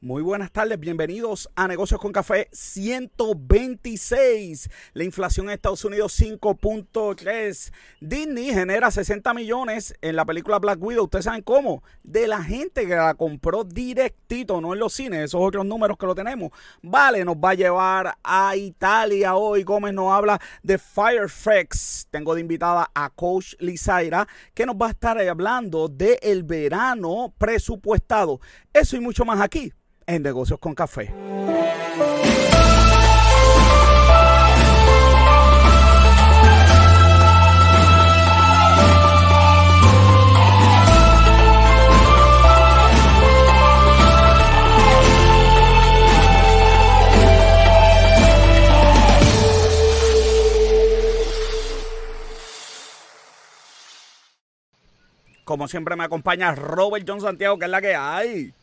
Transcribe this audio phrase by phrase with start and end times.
[0.00, 4.70] Muy buenas tardes, bienvenidos a Negocios con Café 126.
[4.92, 7.72] La inflación en Estados Unidos 5.3.
[8.00, 11.06] Disney genera 60 millones en la película Black Widow.
[11.06, 11.82] ¿Ustedes saben cómo?
[12.04, 16.06] De la gente que la compró directito, no en los cines, esos otros números que
[16.06, 16.52] lo tenemos.
[16.80, 19.64] Vale, nos va a llevar a Italia hoy.
[19.64, 22.06] Gómez nos habla de Fireflex.
[22.08, 27.34] Tengo de invitada a Coach Lizaira, que nos va a estar hablando del el verano
[27.36, 28.40] presupuestado.
[28.72, 29.72] Eso y mucho más aquí
[30.08, 31.14] en Negocios con Café.
[55.44, 58.54] Como siempre me acompaña Robert John Santiago, que es la que hay.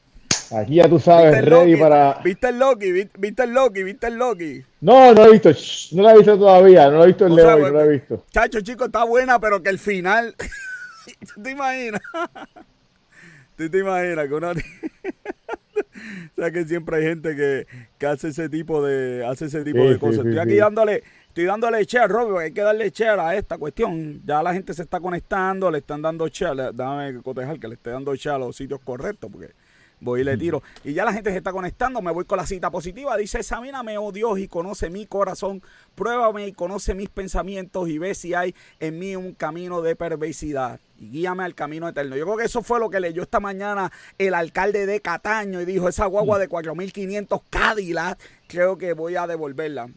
[0.52, 2.20] Aquí ya tú sabes, ready para.
[2.24, 2.92] ¿Viste el Loki?
[2.92, 3.84] ¿Viste el Loki?
[3.84, 4.64] ¿Viste el Loki?
[4.82, 5.52] No, no lo he visto.
[5.94, 6.90] no lo he visto todavía.
[6.90, 8.26] No lo he visto el Leo, no lo he visto.
[8.32, 10.36] Chacho, chico, está buena, pero que el final.
[11.34, 12.02] ¿Tú te imaginas?
[13.58, 14.52] ¿Tú te imaginas que uno.
[16.38, 19.80] o sea que siempre hay gente que, que hace ese tipo de hace ese tipo
[19.90, 20.26] de cosas.
[20.26, 24.22] estoy aquí dándole estoy dándole share, Robert, hay que darle share a esta cuestión.
[24.26, 27.90] Ya la gente se está conectando, le están dando share, déjame cotejar que le esté
[27.90, 29.52] dando share a los sitios correctos porque
[30.00, 30.64] voy y le tiro.
[30.84, 33.18] Y ya la gente se está conectando, me voy con la cita positiva.
[33.18, 35.62] Dice, examíname, oh Dios, y conoce mi corazón.
[35.96, 40.80] Pruébame y conoce mis pensamientos y ve si hay en mí un camino de perversidad.
[40.98, 42.16] Y guíame al camino eterno.
[42.16, 45.66] Yo creo que eso fue lo que leyó esta mañana el alcalde de Cataño y
[45.66, 49.90] dijo, esa guagua de 4.500 Cadillac, creo que voy a devolverla.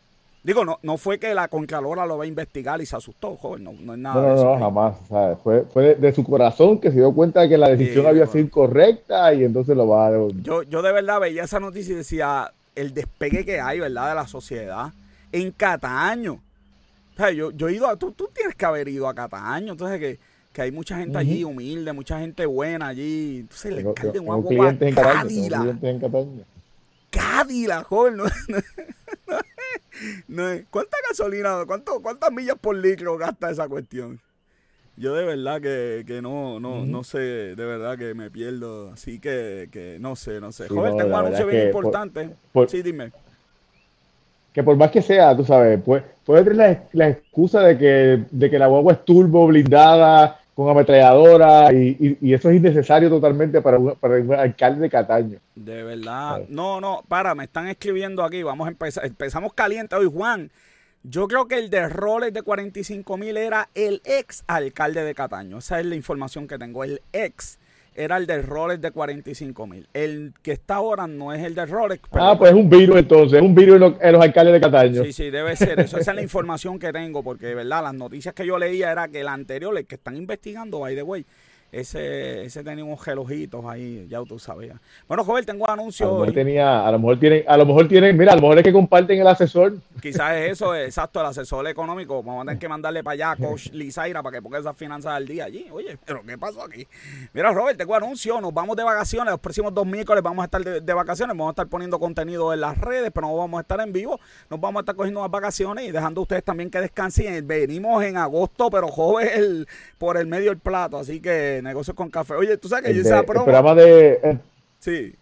[0.48, 3.64] Digo, no, no fue que la Contralora lo va a investigar y se asustó, joven,
[3.64, 4.14] no, no es nada.
[4.14, 4.96] No, de eso, no, jamás.
[5.42, 8.46] Fue, fue de, su corazón que se dio cuenta de que la decisión había sido
[8.46, 10.42] incorrecta y entonces lo va a devolver.
[10.42, 14.14] Yo, yo de verdad veía esa noticia y decía el despegue que hay, ¿verdad?, de
[14.14, 14.90] la sociedad
[15.32, 16.40] en Cataño.
[17.12, 17.96] O sea, yo, yo he ido a.
[17.96, 20.18] Tú, tú tienes que haber ido a Cataño, entonces que,
[20.54, 23.40] que hay mucha gente allí humilde, mucha gente buena allí.
[23.40, 26.44] Entonces el alcalde en Cataño.
[27.10, 28.16] Cádila, joven.
[28.16, 29.38] No, no,
[30.70, 34.20] ¿Cuánta gasolina, cuánto, cuántas millas por litro gasta esa cuestión?
[34.98, 38.90] Yo de verdad que, que no, no, no sé, de verdad que me pierdo.
[38.90, 40.66] Así que, que no sé, no sé.
[40.68, 42.30] joven, tengo un anuncio bien importante.
[42.66, 43.12] sí, dime.
[44.52, 48.24] Que por más que sea, tú sabes, puede, puede tener la, la, excusa de que,
[48.28, 53.60] de que la guagua es turbo, blindada, con ametralladora y, y, eso es innecesario totalmente
[53.60, 55.38] para un, para un alcalde de Cataño.
[55.54, 56.46] De verdad.
[56.48, 58.42] No, no, para, me están escribiendo aquí.
[58.42, 59.06] Vamos a empezar.
[59.06, 60.50] Empezamos caliente hoy, Juan.
[61.04, 65.58] Yo creo que el de roles de 45 mil era el ex alcalde de Cataño.
[65.58, 66.82] Esa es la información que tengo.
[66.82, 67.60] El ex
[67.98, 69.88] era el de Rolex de 45 mil.
[69.92, 72.08] El que está ahora no es el de Rolex.
[72.12, 75.04] ah, pues es un virus entonces, es un virus en los, alcaldes de Cataño.
[75.04, 75.80] Sí, sí, debe ser.
[75.80, 77.82] Eso, esa es la información que tengo, porque, ¿verdad?
[77.82, 81.02] Las noticias que yo leía era que el anterior, el que están investigando, by the
[81.02, 81.26] way,
[81.70, 84.78] ese, ese tenía unos gelojitos ahí, ya tú sabías.
[85.06, 86.08] Bueno, joven, tengo anuncios.
[86.08, 88.42] A lo mejor tenía, a lo mejor tienen, a lo mejor tienen, mira, a lo
[88.42, 89.74] mejor es que comparten el asesor.
[90.00, 92.22] Quizás es eso, exacto, el asesor económico.
[92.22, 95.12] Vamos a tener que mandarle para allá a Coach Lizaira para que ponga esas finanzas
[95.12, 95.66] al día allí.
[95.70, 96.86] Oye, pero ¿qué pasó aquí?
[97.34, 98.40] Mira, Robert, tengo anuncio.
[98.40, 99.30] Nos vamos de vacaciones.
[99.30, 101.36] Los próximos dos miércoles vamos a estar de, vacaciones.
[101.36, 104.18] Vamos a estar poniendo contenido en las redes, pero no vamos a estar en vivo.
[104.48, 107.46] Nos vamos a estar cogiendo las vacaciones y dejando a ustedes también que descansen.
[107.46, 109.66] Venimos en agosto, pero joven
[109.98, 110.98] por el medio del plato.
[110.98, 112.34] Así que negocios con café.
[112.34, 113.40] Oye, tú sabes que yo esa promo.
[113.40, 114.38] El programa de.
[114.78, 115.14] sí.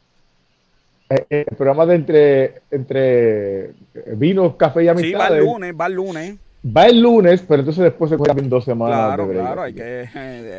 [1.08, 3.70] El, programa de entre, entre
[4.16, 5.08] vinos, café y amistad.
[5.08, 6.36] Sí, va el lunes, va el lunes.
[6.66, 9.14] Va el lunes, pero entonces después se en dos semanas.
[9.14, 10.08] Claro, claro, hay que,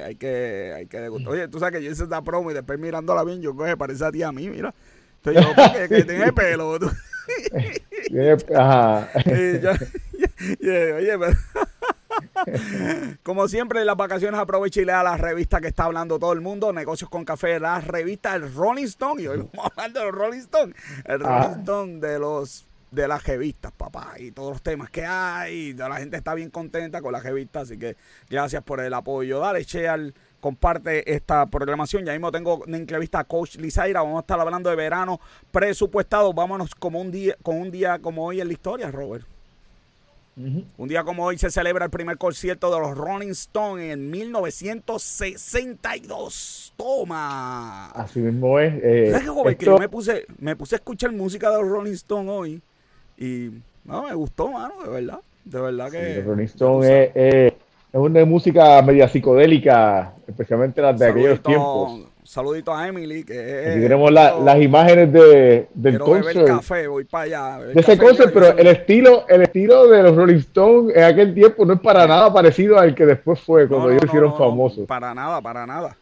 [0.06, 3.26] hay que, hay que Oye, tú sabes que yo hice esta promo y después mirándola
[3.26, 4.74] bien, yo coge, parece a ti a mí, mira.
[5.18, 5.42] Estoy yo
[5.74, 6.78] que, que tiene pelo.
[8.56, 9.10] Ajá.
[9.26, 11.34] oye, pero...
[13.24, 16.42] Como siempre, en las vacaciones aproveche y lea la revista que está hablando todo el
[16.42, 19.22] mundo, Negocios con Café, la revista El Rolling Stone.
[19.22, 20.74] Y hoy vamos a hablar de los Rolling Stone.
[21.06, 21.44] El ah.
[21.44, 25.74] Rolling Stone de los de las revistas, papá, y todos los temas que hay.
[25.74, 27.98] La gente está bien contenta con las revistas, así que
[28.30, 29.40] gracias por el apoyo.
[29.40, 32.06] Dale, share, comparte esta programación.
[32.06, 34.02] Ya mismo tengo una entrevista a Coach Lizaira.
[34.02, 35.20] Vamos a estar hablando de verano
[35.52, 36.34] presupuestado.
[36.34, 39.26] Vámonos como un día, con un día como hoy en la historia, Robert.
[40.38, 46.76] Un día como hoy se celebra el primer concierto de los Rolling Stones en 1962.
[46.78, 47.88] Toma.
[47.88, 48.76] Así mismo es.
[48.84, 49.12] Eh,
[49.58, 52.62] que yo me puse, me puse a escuchar música de los Rolling Stones hoy
[53.18, 53.50] y
[53.84, 55.22] no, me gustó, mano, de verdad.
[55.44, 56.22] De verdad que.
[56.22, 57.54] Rolling Stones es, es,
[57.94, 62.02] una música media psicodélica, especialmente las de aquellos tiempos.
[62.28, 66.46] Saludito a Emily, que Aquí tenemos las imágenes de, del concert.
[66.46, 67.60] café, voy para allá.
[67.68, 71.66] De ese concert, pero el estilo, el estilo de los Rolling Stones en aquel tiempo
[71.66, 74.86] no es para nada parecido al que después fue, cuando ellos hicieron famosos.
[74.86, 75.96] Para nada, para nada.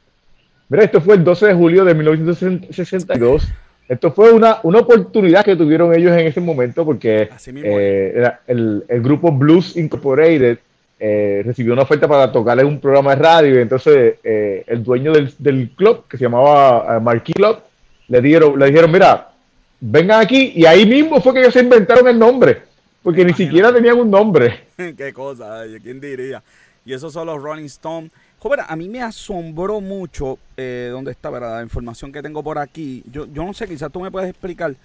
[0.68, 3.48] Mira, esto fue el 12 de julio de 1962.
[3.88, 9.01] Esto fue una, una oportunidad que tuvieron ellos en ese momento porque eh, el, el,
[9.04, 10.57] grupo Blues Incorporated
[11.00, 15.12] eh, recibió una oferta para tocarle un programa de radio y entonces eh, el dueño
[15.14, 17.60] del, del, club, que se llamaba Marquis Club,
[18.08, 19.32] le, dieron, le dijeron, mira,
[19.80, 22.62] vengan aquí y ahí mismo fue que ellos se inventaron el nombre,
[23.04, 24.66] porque ni siquiera tenían un nombre.
[24.78, 26.42] Qué cosa, ¿quién diría?
[26.86, 28.12] Y esos son los Rolling Stones
[28.46, 31.56] Joder, a mí me asombró mucho, eh, ¿dónde está verdad?
[31.56, 33.04] la información que tengo por aquí?
[33.12, 34.76] Yo, yo no sé, quizás tú me puedes explicar.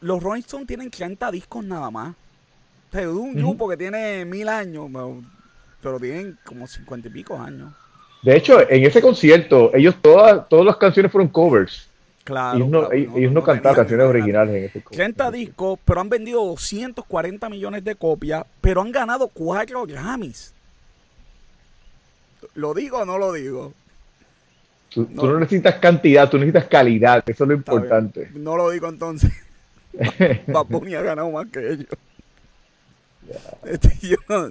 [0.00, 2.16] Los Rolling Stones tienen 30 discos nada más.
[2.88, 4.88] O sea, un grupo que tiene mil años,
[5.82, 7.72] pero tienen como cincuenta y pico años.
[8.22, 11.88] De hecho, en ese concierto, ellos todas, todas las canciones fueron covers.
[12.24, 12.56] Claro.
[12.56, 15.16] Ellos no, ellos, no, cantaban canciones originales en ese concierto.
[15.16, 20.52] 30 discos, pero han vendido 240 millones de copias, pero han ganado cuatro Grammys.
[22.54, 23.72] ¿Lo digo o no lo digo?
[24.90, 28.30] Tú no, necesitas cantidad, tú necesitas calidad, eso es lo importante.
[28.34, 29.30] No lo digo entonces.
[30.46, 31.86] Bad ha ganado más que ellos.
[33.64, 34.50] Este, yo, no,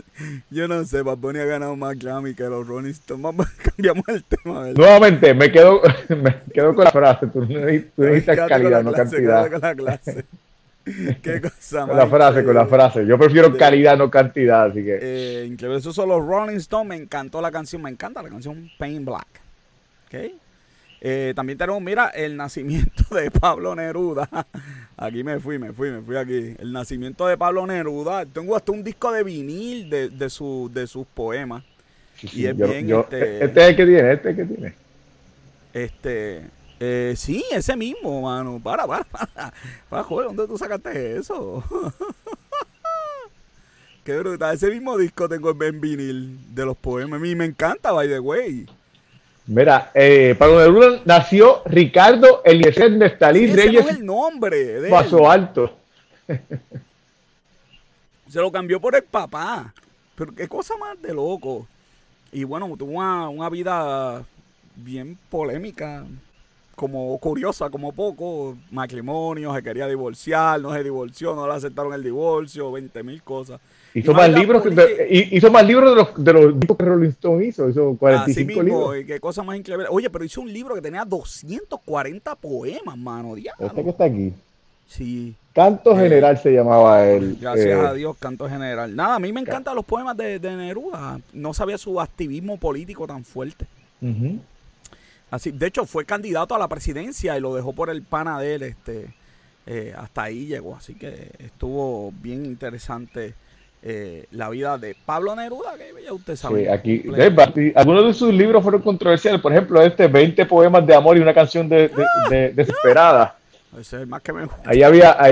[0.50, 3.48] yo no sé, Bad ha ganado más Grammy que los Rolling Stones.
[3.64, 4.68] cambiamos el tema.
[4.76, 7.28] Nuevamente, me quedo, me quedo con la frase.
[7.28, 9.52] Tú, necesitas calidad, no cantidad.
[9.52, 10.26] Con la clase.
[11.22, 13.06] Qué cosa Con la frase, con la frase.
[13.06, 15.00] Yo prefiero calidad, no cantidad, así que.
[15.02, 15.80] Eh, increíble.
[15.80, 16.88] Esos son los Rolling Stones.
[16.88, 17.82] Me encantó la canción.
[17.82, 19.28] Me encanta la canción Pain Black.
[20.08, 20.32] ¿Ok?
[21.00, 24.30] Eh, también tenemos, mira, el nacimiento de Pablo Neruda.
[24.98, 26.56] Aquí me fui, me fui, me fui aquí.
[26.58, 28.26] El nacimiento de Pablo Neruda.
[28.26, 31.64] Tengo hasta un disco de vinil de, de, su, de sus poemas.
[32.22, 32.92] y es bien.
[32.92, 34.74] este, este es el que tiene, este es el que tiene.
[35.72, 36.42] Este.
[36.80, 38.60] Eh, sí, ese mismo, mano.
[38.64, 39.54] Para, para, para.
[39.88, 41.64] Para, joder, ¿dónde tú sacaste eso?
[44.04, 44.56] Qué brutal.
[44.56, 47.20] Ese mismo disco tengo en vinil de los poemas.
[47.20, 48.66] A mí me encanta, by the way.
[49.48, 53.86] Mira, eh, Pablo Neruda nació Ricardo Eliezer Nestalí sí, Reyes.
[53.86, 55.78] es el nombre de Paso Alto.
[58.28, 59.74] Se lo cambió por el papá.
[60.16, 61.66] Pero qué cosa más de loco.
[62.34, 64.26] Y bueno, tuvo una, una vida
[64.76, 66.04] bien polémica
[66.78, 72.04] como curiosa, como poco, matrimonio, se quería divorciar, no se divorció, no le aceptaron el
[72.04, 73.60] divorcio, 20 mil cosas.
[73.96, 77.46] Hizo, más libros de, hizo más libros de los, de los libros que Rolling Stone
[77.48, 78.98] hizo, hizo 45 libros.
[79.00, 79.88] Y qué cosa más increíble.
[79.90, 83.34] Oye, pero hizo un libro que tenía 240 poemas, mano.
[83.34, 83.66] Diablo.
[83.66, 84.34] Este que está aquí.
[84.86, 85.34] Sí.
[85.54, 87.40] Canto eh, General se llamaba él.
[87.42, 88.96] Gracias eh, a Dios, Canto General.
[88.96, 91.20] Nada, a mí me encantan los poemas de, Neruda.
[91.34, 93.66] No sabía su activismo político tan fuerte.
[95.30, 98.56] Así, de hecho, fue candidato a la presidencia y lo dejó por el pana de
[98.56, 99.14] él, este,
[99.66, 100.76] eh, hasta ahí llegó.
[100.76, 103.34] Así que estuvo bien interesante
[103.84, 106.72] eh, la vida de Pablo Neruda, que ya usted sabe.
[106.72, 107.04] aquí,
[107.76, 111.34] algunos de sus libros fueron controversiales, por ejemplo, este 20 poemas de amor y una
[111.34, 111.92] canción de,
[112.56, 113.38] desesperada.
[113.78, 115.18] Ese es más que me Ahí había...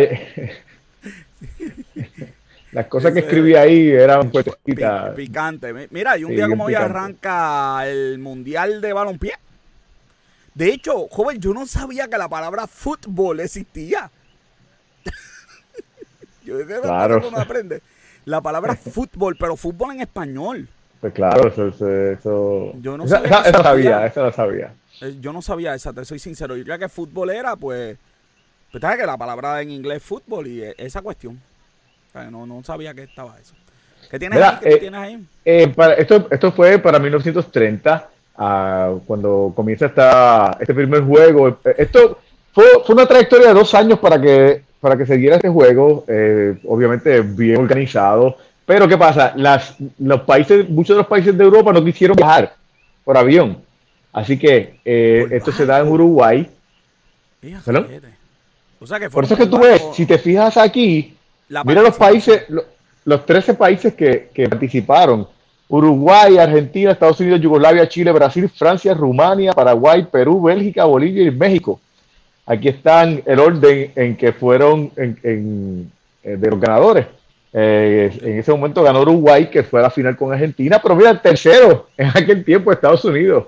[2.72, 4.46] las cosas que escribía ahí eran pues,
[5.16, 5.88] picante.
[5.92, 9.34] Mira, y un día como hoy arranca el Mundial de Balompié.
[10.56, 14.10] De hecho, joven, yo no sabía que la palabra fútbol existía.
[16.46, 17.30] yo de claro.
[17.30, 17.82] no aprende.
[18.24, 20.68] La palabra fútbol, pero fútbol en español.
[21.02, 23.42] Pues claro, eso, eso, Yo no esa, sabía.
[23.42, 24.74] Esa, sabía, eso lo sabía.
[25.02, 26.56] Eh, yo no sabía esa, te soy sincero.
[26.56, 27.98] Yo creía que fútbol era, pues,
[28.72, 31.40] pues sabes que la palabra en inglés es fútbol y esa cuestión.
[32.32, 33.54] no, no sabía que estaba eso.
[34.10, 34.58] ¿Qué tienes ahí?
[34.62, 35.28] ¿Qué eh, tienes ahí?
[35.44, 41.58] Eh, para, esto, esto fue para 1930 cuando comienza esta, este primer juego.
[41.78, 42.20] Esto
[42.54, 46.06] fue, fue, una trayectoria de dos años para que, para que se diera este juego,
[46.08, 48.38] eh, obviamente bien organizado.
[48.66, 49.34] Pero ¿qué pasa?
[49.36, 52.56] Las, los países, muchos de los países de Europa no quisieron viajar
[53.04, 53.58] por avión.
[54.12, 56.50] Así que eh, esto se da en Uruguay.
[58.80, 61.16] O sea que por eso es que tú ves, si te fijas aquí,
[61.64, 62.66] mira los países, los,
[63.06, 65.28] los 13 países que, que participaron
[65.68, 71.80] Uruguay, Argentina, Estados Unidos, Yugoslavia, Chile, Brasil, Francia, Rumania, Paraguay, Perú, Bélgica, Bolivia y México.
[72.46, 75.92] Aquí están el orden en que fueron en,
[76.24, 77.08] eh, de los ganadores.
[77.52, 81.10] Eh, en ese momento ganó Uruguay, que fue a la final con Argentina, pero mira,
[81.10, 83.46] el tercero en aquel tiempo Estados Unidos.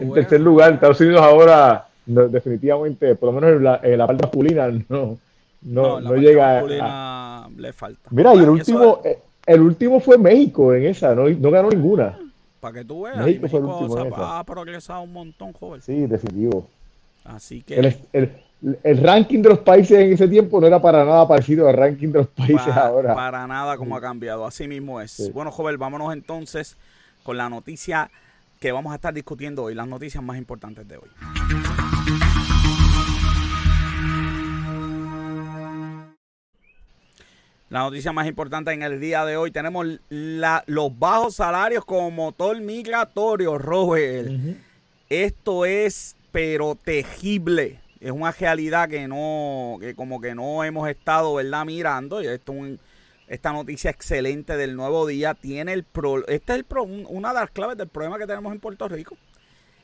[0.00, 5.18] En tercer lugar, Estados Unidos ahora definitivamente, por lo menos en la, parte masculina, no,
[5.62, 8.08] no, no, llega a, le falta.
[8.10, 9.02] Mira, y el último,
[9.48, 12.18] el último fue México en esa, no, no ganó ninguna.
[12.60, 13.16] Para que tú veas.
[13.18, 14.38] México y fue el México último se en esa.
[14.38, 15.80] ha progresado un montón, joven.
[15.82, 16.68] Sí, definitivo.
[17.24, 17.76] Así que
[18.12, 18.32] el-
[18.82, 22.08] el ranking de los países en ese tiempo no era para nada parecido al ranking
[22.08, 23.14] de los países pa- ahora.
[23.14, 24.44] para nada como ha cambiado.
[24.44, 25.12] Así mismo es.
[25.12, 25.30] Sí.
[25.32, 26.76] Bueno, joven, vámonos entonces
[27.22, 28.10] con la noticia
[28.58, 31.08] que vamos a estar discutiendo hoy, las noticias más importantes de hoy.
[37.70, 42.10] La noticia más importante en el día de hoy tenemos la- los bajos salarios como
[42.10, 44.28] motor migratorio, Robert.
[45.10, 47.80] Esto es pero tejible.
[48.00, 51.64] Es una realidad que no, que como que no hemos estado, ¿verdad?
[51.66, 52.22] Mirando.
[52.22, 52.80] Y esto es un-
[53.26, 57.34] esta noticia excelente del nuevo día tiene el pro, este es el pro- un- una
[57.34, 59.16] de las claves del problema que tenemos en Puerto Rico.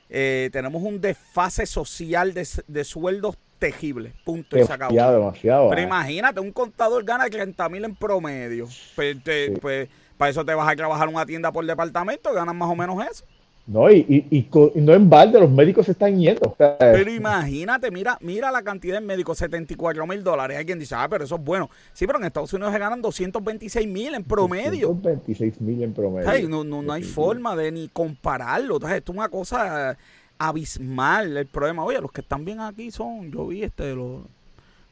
[0.08, 4.12] Eh, tenemos un desfase social de, de sueldos tejibles.
[4.24, 4.58] Punto.
[4.58, 4.92] Y se acabó.
[4.92, 5.68] Demasiado, demasiado.
[5.70, 5.84] Pero ah.
[5.84, 8.68] imagínate, un contador gana 30 mil en promedio.
[8.94, 9.54] Pues, te- Sí.
[9.60, 13.02] pues, para eso te vas a trabajar una tienda por departamento, ganas más o menos
[13.10, 13.24] eso.
[13.66, 16.50] No, y, y, y no en balde, los médicos se están yendo.
[16.50, 20.58] O sea, Pero imagínate, mira, mira la cantidad de médicos, 74 mil dólares.
[20.58, 21.70] Hay quien dice, ah, pero eso es bueno.
[21.94, 24.94] Sí, pero en Estados Unidos se ganan 226 mil en promedio.
[24.94, 26.28] 26 mil en promedio.
[26.28, 28.74] Ay, no, no, no hay forma de ni compararlo.
[28.74, 29.96] Entonces, esto es una cosa eh,
[30.38, 31.36] abismal.
[31.36, 34.22] El problema, oye, los que están bien aquí son, yo vi este, los...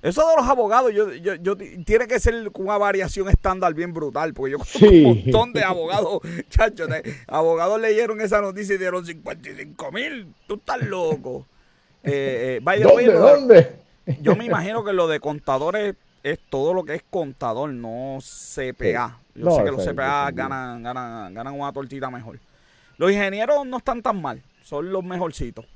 [0.03, 4.35] Eso de los abogados, yo, yo, yo- tiene que ser una variación estándar bien brutal,
[4.35, 5.05] porque yo conozco Sí.
[5.05, 6.19] un montón de abogados,
[6.49, 11.47] chacho, de- abogados leyeron esa noticia y dieron 55 mil, tú estás loco.
[12.03, 13.77] Eh, eh, by the way, ¿Dónde?
[14.21, 15.95] yo me imagino que lo de contadores
[16.25, 19.21] es todo lo que es contador, no CPA.
[19.37, 22.41] Yo No, sé que los CPA ganan, ganan, ganan una tortita mejor.
[22.99, 25.67] Los ingenieros no están tan mal, son los mejorcitos.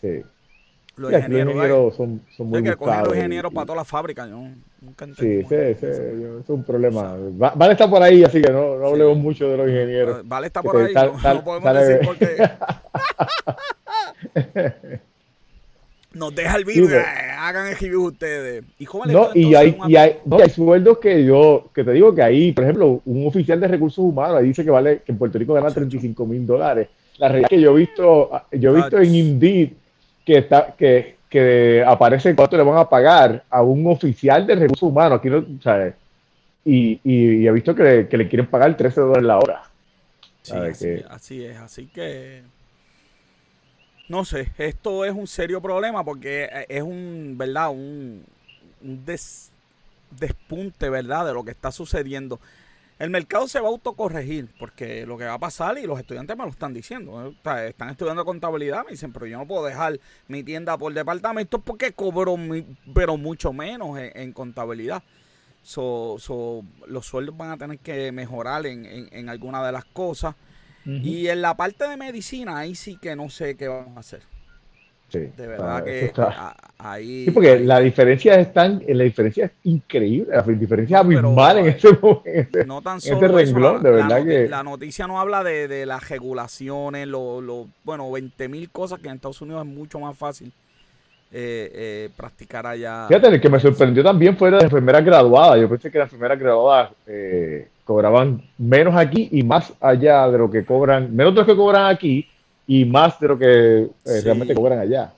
[0.00, 0.22] Sí.
[0.96, 3.08] Los Sí, ingenieros, ingenieros son, son hay muy que coger buscados.
[3.08, 4.26] los ingenieros y- para toda la fábrica.
[4.26, 4.40] Yo
[4.80, 7.16] nunca Sí, ese- yo- es un problema.
[7.40, 9.20] Va- Vale está por ahí, así que no, no hablemos Sí.
[9.22, 10.20] mucho de los ingenieros.
[10.20, 12.36] Eh, Vale está por ahí, tal- no, tal- no podemos sale- decir porque
[16.14, 16.88] nos deja el virus.
[16.90, 18.64] Sí, pero- eh, hagan el review ustedes.
[18.78, 21.92] Y, jóvenes, No, y hay, y hay, no, y hay sueldos que yo, que te
[21.92, 25.12] digo que ahí, por ejemplo, un oficial de recursos humanos ahí dice que vale, que
[25.12, 26.88] en Puerto Rico gana 35 mil dólares.
[27.20, 29.70] La realidad es que yo he visto, yo he visto en Indeed
[30.24, 34.88] que está, que, que aparece cuánto le van a pagar a un oficial de recursos
[34.88, 35.18] humanos.
[35.18, 35.94] Aquí no, ¿sabes?
[36.64, 39.62] Y, y, y he visto que le, que le quieren pagar 13 dólares la hora.
[40.42, 42.42] Sí, así, que- así es, así que
[44.08, 47.70] no sé, esto es un serio problema porque eh, es un, ¿verdad?
[47.70, 48.24] Un,
[48.82, 49.50] un des-
[50.18, 51.26] despunte, ¿verdad?
[51.26, 52.40] De lo que está sucediendo.
[53.00, 56.36] El mercado se va a autocorregir porque lo que va a pasar y los estudiantes
[56.36, 57.24] me lo están diciendo.
[57.24, 57.28] ¿eh?
[57.36, 60.92] O sea, están estudiando contabilidad, me dicen, pero yo no puedo dejar mi tienda por
[60.92, 65.02] departamento porque cobro, mi- pero mucho menos en, en contabilidad.
[65.62, 69.84] So, so, los sueldos van a tener que mejorar en, en, en alguna de las
[69.86, 70.34] cosas.
[70.86, 74.22] Y en la parte de medicina, ahí sí que no sé qué vamos a hacer.
[75.10, 77.24] Sí, De verdad que está- ahí.
[77.24, 81.18] Sí, porque ahí- la diferencia es tan, la diferencia es increíble, la diferencia es No,
[81.18, 82.58] abismal en ese momento.
[82.64, 85.66] no tan ese solo eso, renglón, la, de verdad que- la noticia no habla de,
[85.66, 89.98] de las regulaciones, lo, lo- bueno, 20 mil cosas que en Estados Unidos es mucho
[89.98, 90.52] más fácil
[91.32, 93.06] eh, eh, practicar allá.
[93.08, 95.60] Fíjate, el que me sorprendió también fue las enfermeras graduadas.
[95.60, 100.50] Yo pensé que las enfermeras graduadas eh, cobraban menos aquí y más allá de lo
[100.50, 102.26] que cobran, menos de lo que cobran aquí
[102.72, 104.20] y más de lo que eh, Sí.
[104.22, 105.12] realmente cobran allá.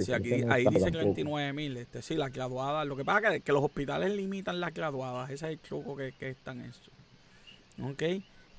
[0.00, 1.14] Sí, aquí, no ahí está dice tampoco.
[1.14, 1.76] 39 mil.
[1.76, 2.86] Este, sí, las graduadas.
[2.86, 5.30] Lo que pasa es que, que los hospitales limitan las graduadas.
[5.30, 6.90] Ese es el truco que, que están eso.
[7.82, 8.02] Ok.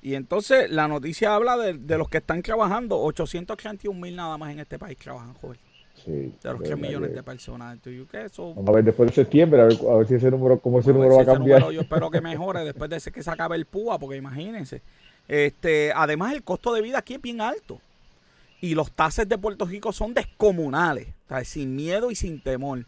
[0.02, 2.98] Y entonces la noticia habla de, de los que están trabajando.
[3.00, 5.58] 831 mil nada más en este país trabajan, joven.
[6.04, 7.78] Sí, De los de 3 verdad millones que- de personas.
[8.12, 10.80] Eso, Vamos a ver después de septiembre, a ver, a ver si ese número, cómo
[10.80, 11.60] ese a número va a cambiar.
[11.60, 14.82] número yo espero que mejore después de ese que se acabe el PUA, porque imagínense.
[15.28, 17.80] Este, además, el costo de vida aquí es bien alto.
[18.60, 21.08] Y los tases de Puerto Rico son descomunales.
[21.26, 22.84] o sea, sin miedo y sin temor.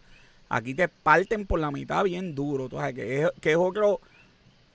[0.48, 2.68] Aquí te parten por la mitad bien duro.
[2.70, 4.00] sabes, que, es, que es otro,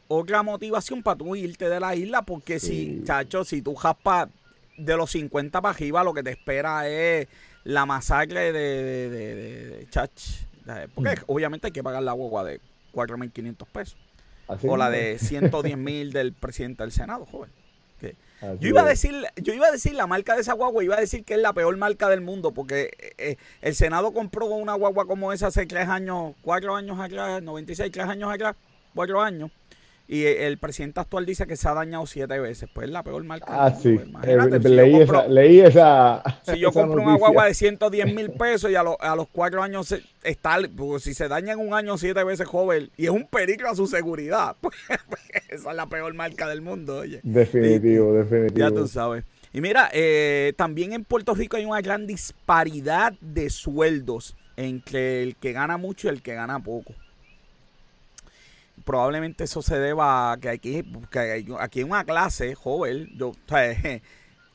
[0.08, 2.22] otra motivación para tú irte de la isla.
[2.24, 2.98] Porque Sí.
[3.00, 4.30] si, chacho, si tú jaspas
[4.78, 7.28] de los 50 para arriba, lo que te espera es
[7.64, 10.12] la masacre de, de, de, de- de chach.
[10.96, 11.24] Porque Mm.
[11.28, 12.60] obviamente hay que pagar la guagua de
[12.94, 13.98] 4.500 pesos.
[14.48, 17.50] Así O la de 110 mil del presidente del Senado, joven.
[18.00, 20.84] Que- Así Yo iba, a decir, yo iba a decir la marca de esa guagua,
[20.84, 24.46] iba a decir que es la peor marca del mundo, porque eh, el Senado compró
[24.46, 28.56] una guagua como esa hace tres años, cuatro años atrás, 96, tres años atrás,
[28.94, 29.50] cuatro años.
[30.10, 32.70] Y el presidente actual dice que se ha dañado siete veces.
[32.74, 33.46] Pues es la peor marca.
[33.50, 33.88] Ah, del sí.
[33.90, 36.24] mundo, imagínate, Eh, si leí, compro- esa, leí esa.
[36.44, 37.18] Si yo esa compro una noticia.
[37.20, 41.02] guagua de 110 mil pesos y a, lo- a los cuatro años se- está, porque
[41.02, 43.86] si se daña en un año siete veces joven y es un peligro a su
[43.86, 44.76] seguridad, pues,
[45.50, 47.20] esa es la peor marca del mundo, oye.
[47.24, 48.58] Definitivo, definitivo.
[48.60, 49.26] Ya tú sabes.
[49.52, 55.36] Y mira, eh, también en Puerto Rico hay una gran disparidad de sueldos entre el
[55.36, 56.94] que gana mucho y el que gana poco.
[58.88, 63.28] Probablemente eso se deba a que aquí, que hay- aquí hay una clase joven, yo,
[63.30, 63.76] o sea,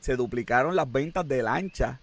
[0.01, 1.99] se duplicaron las ventas de lancha.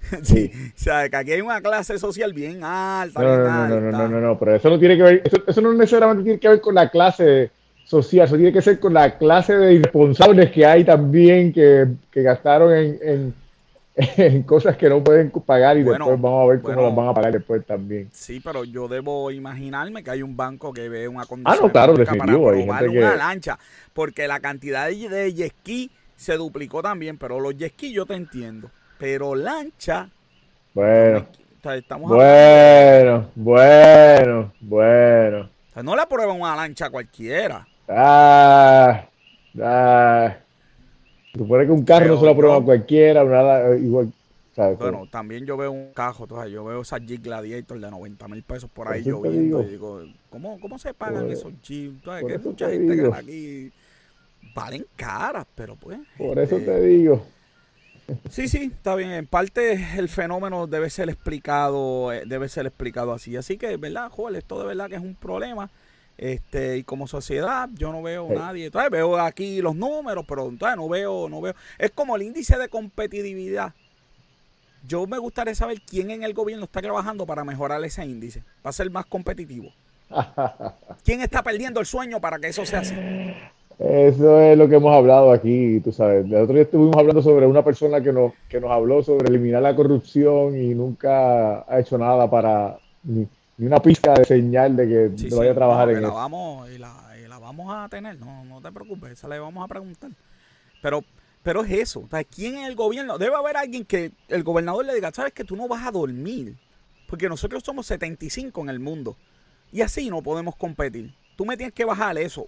[0.22, 3.22] Sí, o sea, que aquí hay una clase social bien alta.
[3.22, 3.98] No, bien no, no, no, no, alta.
[3.98, 6.48] no, no, no, pero eso no tiene que ver, eso, eso no necesariamente tiene que
[6.48, 7.50] ver con la clase
[7.86, 12.22] social, eso tiene que ser con la clase de irresponsables que hay también que, que
[12.22, 13.34] gastaron en, en,
[13.96, 17.08] en cosas que no pueden pagar y Bueno, después vamos a ver cómo las van
[17.08, 18.08] a pagar después también.
[18.12, 21.72] Sí, pero yo debo imaginarme que hay un banco que ve una Ah, condición no,
[21.72, 23.58] claro, para probar una que- lancha,
[23.92, 28.14] porque la cantidad de, jet ski se duplicó también, pero los jet ski yo te
[28.14, 30.08] entiendo, pero lancha,
[30.72, 31.26] Bueno,
[31.76, 35.40] estamos bueno, bueno, bueno.
[35.40, 37.66] o sea, no le aprueban una lancha cualquiera.
[37.88, 39.04] Ah,
[39.62, 40.36] ah.
[41.36, 44.12] Supone que un carro no se lo aprueba a Yo- cualquiera, nada, igual.
[44.54, 44.78] ¿sabes?
[44.78, 48.42] Bueno, también yo veo un cajo, sabes, yo veo esa Jeep Gladiator de 90 mil
[48.44, 49.62] pesos por ahí lloviendo digo.
[49.62, 50.00] y digo,
[50.30, 52.02] ¿cómo, cómo se pagan Por- esos Jeep?
[52.04, 53.06] Que eso mucha te gente que digo.
[53.06, 53.72] anda aquí
[54.54, 55.98] valen caras, pero pues...
[56.16, 57.26] por eso este, te digo.
[58.30, 59.10] Sí, sí, está bien.
[59.10, 63.36] En parte el fenómeno debe ser explicado, eh, debe ser explicado así.
[63.36, 64.36] Así que, ¿verdad, Joel?
[64.36, 65.70] Esto de verdad que es un problema.
[66.16, 68.34] Este, y como sociedad, yo no veo Sí.
[68.34, 68.66] nadie.
[68.66, 71.54] Entonces, veo aquí los números, pero entonces no veo, no veo.
[71.78, 73.72] Es como el índice de competitividad.
[74.86, 78.72] Yo me gustaría saber quién en el gobierno está trabajando para mejorar ese índice, para
[78.72, 79.70] ser más competitivo.
[81.04, 82.94] ¿Quién está perdiendo el sueño para que eso sea así?
[83.78, 86.26] Eso es lo que hemos hablado aquí, tú sabes.
[86.26, 89.62] El otro día estuvimos hablando sobre una persona que nos, que nos habló sobre eliminar
[89.62, 94.88] la corrupción y nunca ha hecho nada para ni, ni una pizca de señal de
[94.88, 96.14] que Sí, no vaya a trabajar en la eso.
[96.14, 99.64] vamos y la, y la vamos a tener, no, no te preocupes, esa le vamos
[99.64, 100.10] a preguntar.
[100.80, 101.04] Pero,
[101.42, 103.18] pero es eso, o sea, ¿quién en el gobierno?
[103.18, 106.56] Debe haber alguien que el gobernador le diga, sabes que tú no vas a dormir,
[107.08, 109.16] porque nosotros somos 75 en el mundo
[109.72, 111.14] y así no podemos competir.
[111.36, 112.46] Tú me tienes que bajar eso.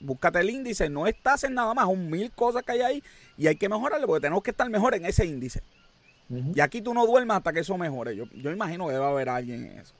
[0.00, 3.02] Búscate el índice, no estás en nada más, son mil cosas que hay ahí
[3.36, 5.62] y hay que mejorarle porque tenemos que estar mejor en ese índice.
[6.54, 8.14] Y aquí tú no duermas hasta que eso mejore.
[8.14, 9.94] Yo, yo imagino que debe haber alguien en eso.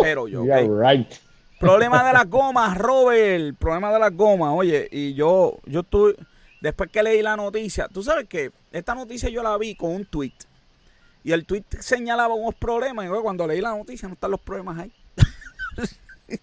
[0.00, 1.12] Pero yo, right.
[1.58, 3.56] Problema de las gomas, Robert.
[3.58, 4.52] Problema de las gomas.
[4.54, 6.14] Oye, y yo, yo estuve,
[6.60, 10.04] después que leí la noticia, tú sabes que esta noticia yo la vi con un
[10.04, 10.34] tweet.
[11.24, 13.06] Y el tweet señalaba unos problemas.
[13.06, 14.92] Y cuando leí la noticia no están los problemas ahí.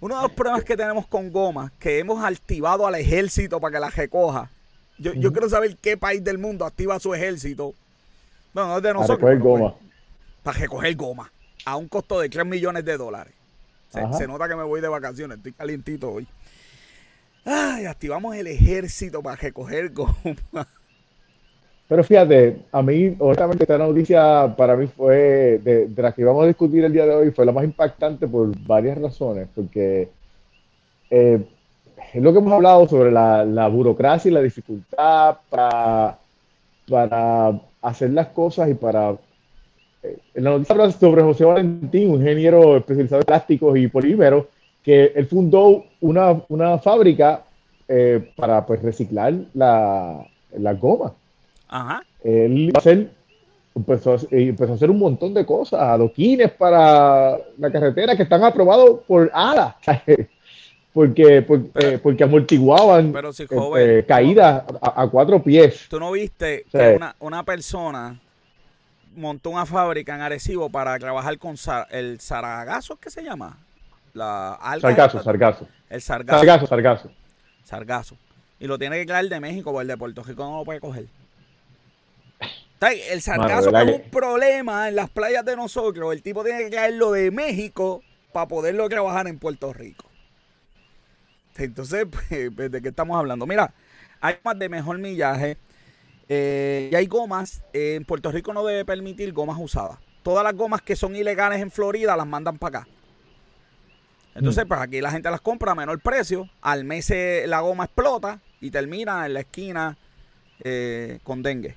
[0.00, 3.80] Uno de los problemas que tenemos con gomas, que hemos activado al ejército para que
[3.80, 4.50] la recoja.
[4.98, 7.74] Yo, yo quiero saber qué país del mundo activa su ejército.
[8.54, 9.30] Bueno, no es de A nosotros.
[9.30, 9.74] recoger pero pues, goma.
[10.50, 11.30] Para recoger goma
[11.64, 13.32] a un costo de 3 millones de dólares.
[13.88, 16.26] Se nota que me voy de vacaciones, estoy calientito hoy.
[17.44, 20.66] Ay, activamos el ejército para recoger goma.
[21.88, 26.44] Pero fíjate, a mí, honestamente, esta noticia para mí fue, de, de la que vamos
[26.44, 30.08] a discutir el día de hoy, fue la más impactante por varias razones, porque
[31.10, 31.44] eh,
[32.12, 36.18] es lo que hemos hablado sobre la, la burocracia y la dificultad para,
[36.88, 39.16] para hacer las cosas y para...
[40.02, 44.46] en la noticia habla sobre José Valentín, un ingeniero especializado en plásticos y polímeros,
[44.82, 47.42] que él fundó una, una fábrica
[47.86, 51.12] eh, para pues, reciclar la, las gomas
[51.68, 52.02] Ajá.
[52.24, 53.10] él hacer,
[53.74, 58.42] empezó, a- empezó a hacer un montón de cosas, adoquines para la carretera que están
[58.42, 59.76] aprobados por ADA,
[60.92, 65.86] porque, Pero- eh, porque amortiguaban pero si joven, eh, caídas a, a cuatro pies.
[65.88, 66.78] ¿Tú no viste Sí.
[66.78, 68.18] que una, una persona
[69.14, 71.56] montó una fábrica en Arecibo para trabajar con
[71.90, 73.58] el sargazo, ¿qué se llama?
[74.14, 76.38] La alga Sargazo, esta- sargazo, El sargazo.
[76.38, 77.10] sargazo, sargazo.
[77.64, 78.16] Sargazo.
[78.58, 80.80] Y lo tiene que traer de México, porque el de Puerto Rico no lo puede
[80.80, 81.06] coger.
[82.80, 86.12] El sargazo ¿verdad que es que- un problema en las playas de nosotros.
[86.12, 90.06] El tipo tiene que traerlo de México para poderlo trabajar en Puerto Rico.
[91.56, 92.06] Entonces,
[92.56, 93.46] pues, ¿de qué estamos hablando?
[93.46, 93.72] Mira,
[94.20, 95.56] hay más de mejor millaje.
[96.30, 97.62] Eh, y hay gomas.
[97.74, 99.98] eh, en Puerto Rico no debe permitir gomas usadas.
[100.22, 102.88] Todas las gomas que son ilegales en Florida las mandan para acá.
[104.34, 106.48] Entonces, pues aquí la gente las compra a menor precio.
[106.62, 109.98] Al mes eh, la goma explota y termina en la esquina
[110.62, 111.74] eh, con dengue.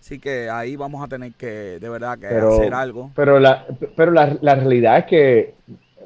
[0.00, 3.10] Así que ahí vamos a tener que, de verdad, que Pero- hacer algo.
[3.14, 5.54] Pero la, pero la, la realidad es que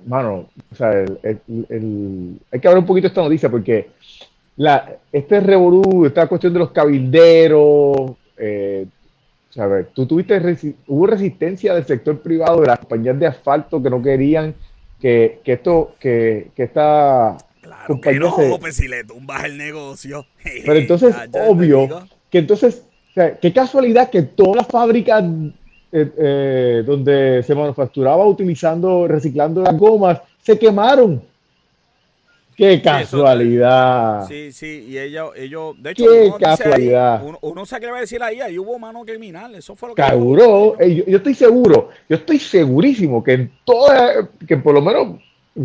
[0.07, 3.91] mano, o sea, hay que hablar un poquito de esta noticia porque
[4.61, 8.87] la, este revolú, esta cuestión de los cabilderos, eh,
[9.95, 10.39] tú tuviste,
[10.87, 14.55] hubo resistencia del sector privado, de las compañías de asfalto que no querían
[15.01, 20.27] que, que esto, que, que esta claro que no, pues, si le tumbas el negocio.
[20.45, 25.25] Pero entonces, obvio, que entonces, o sea, qué casualidad que todas las fábricas
[25.91, 31.30] eh, eh, donde se manufacturaba utilizando, reciclando las gomas, se quemaron.
[32.61, 34.29] Qué casualidad.
[34.29, 37.23] Sí, sí, y ellos, ellos de hecho, qué casualidad.
[37.25, 40.03] uno, uno, se atreve a decir ahí, ahí hubo mano criminal, eso fue lo que.
[40.03, 45.19] Seguro, yo, yo, estoy seguro, yo estoy segurísimo que en todas, que por lo menos,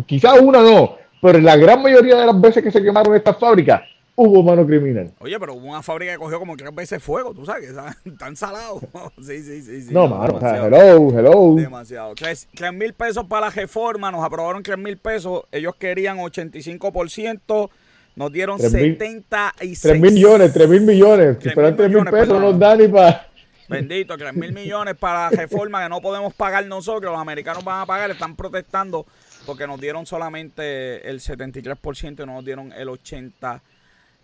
[0.06, 3.38] quizás una no, pero en la gran mayoría de las veces que se quemaron estas
[3.38, 3.82] fábricas,
[4.16, 5.12] hubo mano criminal.
[5.20, 8.36] Oye, pero hubo una fábrica que cogió como tres veces fuego, tú sabes, que están
[8.36, 8.82] salados.
[9.18, 9.94] sí, sí, sí, sí.
[9.94, 11.54] No, mano, hello, hello.
[11.54, 12.14] Demasiado.
[12.14, 17.70] 3 mil pesos para la reforma, nos aprobaron 3 mil pesos, ellos querían 85%.
[18.16, 19.80] Nos dieron 76.
[19.82, 21.36] 3 millones, 3 mil millones.
[21.38, 23.28] Si fueran 3 mil pesos, no nos dan ni para.
[23.68, 27.82] Bendito, 3 mil millones para la reforma que no podemos pagar nosotros, los americanos van
[27.82, 29.04] a pagar, están protestando
[29.44, 33.60] porque nos dieron solamente el 73% y no nos dieron el 80%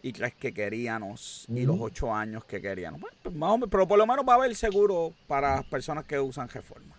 [0.02, 3.00] y tres que queríamos y los ocho años que queríamos.
[3.00, 6.96] Bueno, pues pero por lo menos va a haber seguro para personas que usan reforma.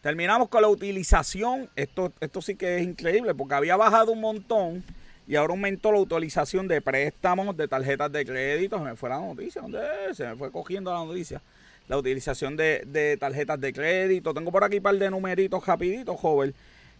[0.00, 1.68] Terminamos con la utilización.
[1.74, 4.84] Esto, esto sí que es increíble porque había bajado un montón
[5.26, 8.78] y ahora aumentó la utilización de préstamos, de tarjetas de crédito.
[8.78, 9.62] Se me fue la noticia.
[9.62, 9.80] ¿Dónde
[10.12, 11.40] Se me fue cogiendo la noticia.
[11.88, 14.32] La utilización de, de tarjetas de crédito.
[14.32, 16.54] Tengo por aquí un par de numeritos rapiditos, joven.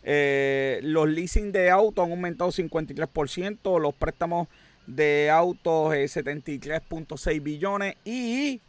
[0.06, 4.48] Eh, los leasing de autos han aumentado 53%, los préstamos
[4.86, 8.60] de autos 73.6 billones y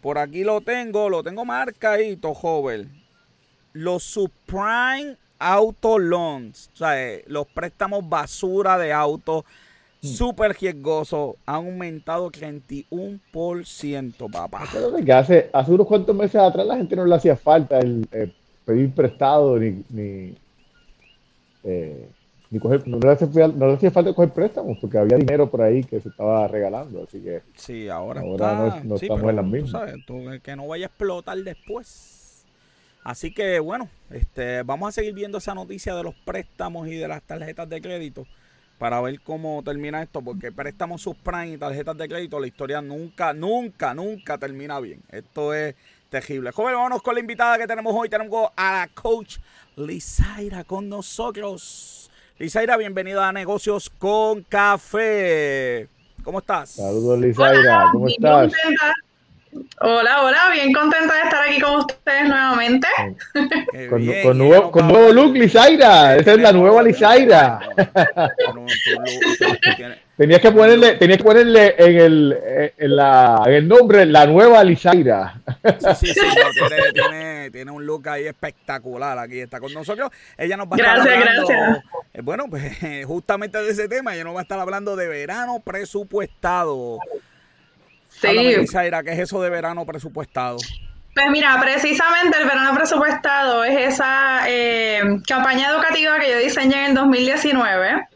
[0.00, 2.90] por aquí lo tengo, lo tengo marcadito, joven.
[3.72, 9.44] Los subprime auto loans, o sea, eh, los préstamos basura de autos
[10.02, 10.06] mm.
[10.06, 14.64] súper riesgosos han aumentado 31%, papá.
[15.04, 18.32] Que hace, hace unos cuantos meses atrás la gente no le hacía falta el, eh,
[18.64, 20.36] pedir prestado ni, ni,
[22.86, 27.04] no, le hacía, falta coger préstamos porque había dinero por ahí que se estaba regalando,
[27.04, 29.92] así que sí, ahora, no, estamos en las mismas.
[30.42, 32.44] que no vaya a explotar después.
[33.02, 37.06] Así que bueno, este, vamos a seguir viendo esa noticia de los préstamos y de
[37.06, 38.26] las tarjetas de crédito
[38.78, 43.32] para ver cómo termina esto, porque préstamos subprime y tarjetas de crédito, la historia nunca,
[43.32, 45.00] nunca, nunca termina bien.
[45.10, 45.74] Esto es
[46.08, 46.50] terrible.
[46.50, 48.08] Joven, vámonos con la invitada que tenemos hoy.
[48.08, 49.38] Tenemos a la coach
[49.76, 52.03] Lizaira con nosotros.
[52.36, 55.86] Lizaira, bienvenida a Negocios con Café.
[56.24, 56.70] ¿Cómo estás?
[56.70, 57.90] Saludos, Lizaira.
[57.92, 58.52] ¿Cómo estás?
[59.80, 62.88] Hola, hola, bien contenta de estar aquí con ustedes nuevamente.
[64.24, 66.16] Con, nuevo, con nuevo look, Lizaira.
[66.16, 67.60] Esa es la nueva Lizaira.
[70.16, 74.62] Tenías que ponerle, tenías que ponerle en el, en, la, en el nombre la nueva
[74.62, 75.40] Lizaira.
[75.96, 76.20] Sí, sí, sí
[76.94, 79.18] tiene, tiene, un look ahí espectacular.
[79.18, 80.10] Aquí está con nosotros.
[80.38, 81.46] Ella nos va a estar hablando.
[81.48, 81.84] Gracias.
[82.12, 82.62] Eh, bueno, pues
[83.06, 86.98] justamente de ese tema, ella nos va a estar hablando de verano presupuestado.
[88.08, 88.28] Sí.
[88.28, 90.58] Lizaira, ¿qué es eso de verano presupuestado?
[91.12, 96.90] Pues mira, precisamente el verano presupuestado es esa eh, campaña educativa que yo diseñé en
[96.90, 98.08] el 2019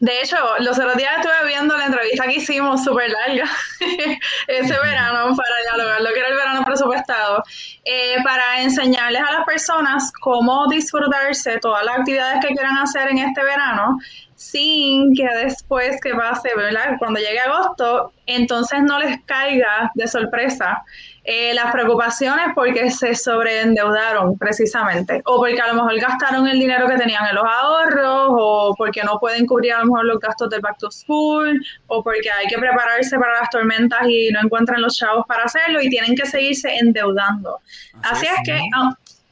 [0.00, 3.50] de hecho, los otros días estuve viendo la entrevista que hicimos súper larga
[4.46, 7.42] ese verano para dialogar lo que era el verano presupuestado,
[7.84, 13.18] eh, para enseñarles a las personas cómo disfrutarse todas las actividades que quieran hacer en
[13.18, 13.98] este verano
[14.36, 16.94] sin que después que pase, ¿verdad?
[17.00, 20.84] Cuando llegue agosto, entonces no les caiga de sorpresa
[21.30, 26.88] eh, las preocupaciones porque se sobreendeudaron precisamente, o porque a lo mejor gastaron el dinero
[26.88, 30.48] que tenían en los ahorros, o porque no pueden cubrir a lo mejor los gastos
[30.48, 34.80] del back to school, o porque hay que prepararse para las tormentas y no encuentran
[34.80, 37.60] los chavos para hacerlo y tienen que seguirse endeudando.
[38.02, 38.58] Así, es, que,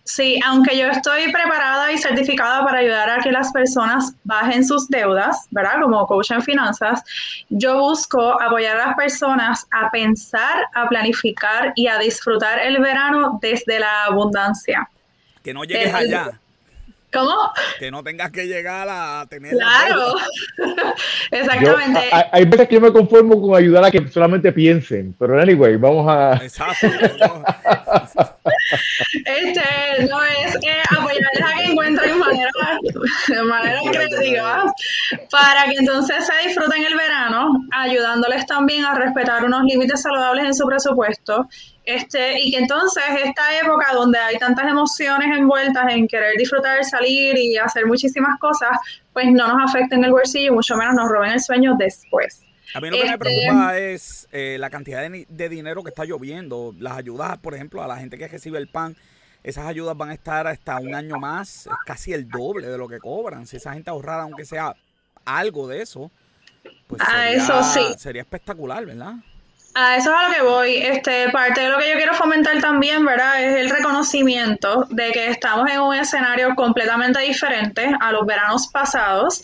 [0.07, 4.89] Sí, aunque yo estoy preparada y certificada para ayudar a que las personas bajen sus
[4.89, 5.81] deudas, ¿verdad?
[5.83, 7.03] Como coach en finanzas,
[7.49, 13.41] yo busco apoyar a las personas a pensar, a planificar y a disfrutar el verano
[13.43, 14.89] desde la abundancia.
[15.43, 16.41] Que no llegues allá.
[17.17, 17.51] ¿Cómo?
[17.79, 19.53] Que no tengas que llegar a tener.
[19.53, 20.17] Claro,
[21.31, 22.11] exactamente.
[22.31, 26.07] hay, veces que yo me conformo con ayudar a que solamente piensen, pero anyway, vamos
[26.09, 26.35] a.
[26.43, 26.89] Exacto.
[29.25, 30.57] este no es
[30.91, 32.53] apoyarles a que encuentren maneras
[33.29, 34.75] de manera creativa,
[35.31, 40.55] para que entonces se disfruten el verano, ayudándoles también a respetar unos límites saludables en
[40.55, 41.49] su presupuesto.
[41.87, 47.39] Este, y que entonces esta época donde hay tantas emociones envueltas en querer disfrutar, salir
[47.39, 48.77] y hacer muchísimas cosas,
[49.13, 52.43] pues no nos afecten el bolsillo y mucho menos nos roben el sueño después.
[52.75, 56.05] A mí lo que me este, preocupa es eh, la cantidad de, dinero que está
[56.05, 56.75] lloviendo.
[56.77, 58.97] Las ayudas, por ejemplo, a la gente que recibe el pan,
[59.45, 62.99] esas ayudas van a estar hasta un año más, casi el doble de lo que
[62.99, 63.47] cobran.
[63.47, 64.75] Si esa gente ahorrara, aunque sea
[65.25, 66.11] algo de eso,
[66.89, 67.95] pues ah, eso sí.
[67.97, 69.15] sería espectacular, ¿verdad?
[69.79, 70.77] A eso es a lo que voy.
[70.77, 73.45] Este, parte de lo que yo quiero fomentar también, ¿verdad?
[73.45, 79.43] Es el reconocimiento de que estamos en un escenario completamente diferente a los veranos pasados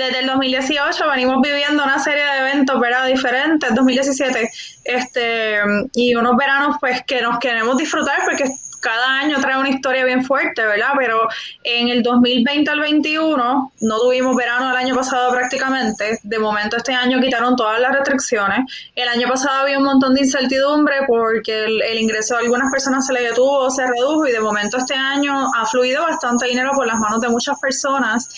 [0.00, 3.06] desde el 2018 venimos viviendo una serie de eventos, ¿verdad?
[3.06, 4.50] Diferentes, 2017,
[4.84, 5.58] este,
[5.94, 8.44] y unos veranos pues que nos queremos disfrutar porque
[8.80, 10.90] cada año trae una historia bien fuerte, ¿verdad?
[10.98, 11.28] Pero
[11.62, 16.18] en el 2020 al 21 no tuvimos verano el año pasado prácticamente.
[16.22, 18.60] De momento este año quitaron todas las restricciones.
[18.94, 23.12] El año pasado había un montón de incertidumbre porque el, ingreso de algunas personas se
[23.12, 26.98] le detuvo, se redujo y de momento este año ha fluido bastante dinero por las
[26.98, 28.28] manos de muchas personas.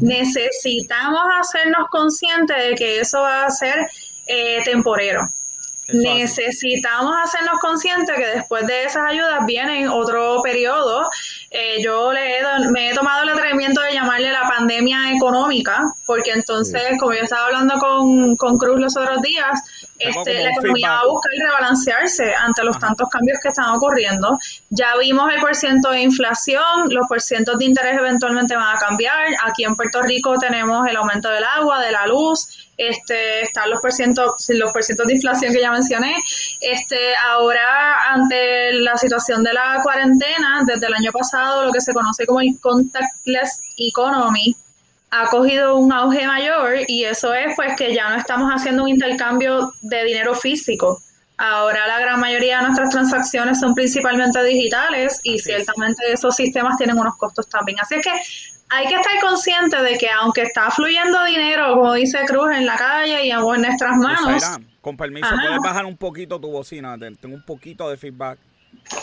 [0.00, 3.88] Necesitamos hacernos conscientes de que eso va a ser
[4.26, 5.28] eh, temporero
[5.88, 11.08] necesitamos hacernos conscientes que después de esas ayudas viene otro periodo.
[11.50, 16.82] Eh, yo le me he tomado el atrevimiento de llamarle la pandemia económica, porque entonces,
[17.00, 19.60] como yo estaba hablando con, con Cruz los otros días,
[19.98, 24.38] este, la economía va a buscar rebalancearse ante los tantos cambios que están ocurriendo.
[24.70, 29.26] Ya vimos el porciento de inflación, los porcientos de interés eventualmente van a cambiar.
[29.44, 33.80] Aquí en Puerto Rico tenemos el aumento del agua, de la luz, este, están los
[33.80, 36.14] porcientos, los porcientos de inflación que ya mencioné.
[36.60, 41.92] Este, ahora, ante la situación de la cuarentena, desde el año pasado, lo que se
[41.92, 44.54] conoce como el contactless economy,
[45.10, 48.90] ha cogido un auge mayor y eso es pues que ya no estamos haciendo un
[48.90, 51.00] intercambio de dinero físico.
[51.38, 56.98] Ahora la gran mayoría de nuestras transacciones son principalmente digitales y ciertamente esos sistemas tienen
[56.98, 57.78] unos costos también.
[57.80, 58.10] Así es que
[58.70, 62.76] hay que estar consciente de que aunque está fluyendo dinero, como dice Cruz, en la
[62.76, 64.42] calle y en nuestras manos.
[64.80, 68.38] con permiso, puedes bajar un poquito tu bocina, tengo un poquito de feedback.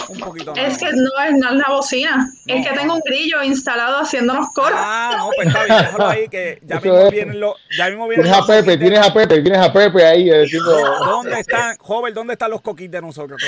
[0.10, 4.00] Un poquito Es que no es, no la bocina, es que tengo un grillo instalado
[4.00, 4.78] haciéndonos coros.
[4.80, 7.56] Ah, no, pues está bien, déjalo ahí que ya mismo vienen los.
[7.78, 10.72] Ya mismo vienen tienes a Pepe, tienes a Pepe, tienes a Pepe ahí diciendo.
[11.00, 13.42] ¿Dónde están, joven, dónde están los coquis de nosotros?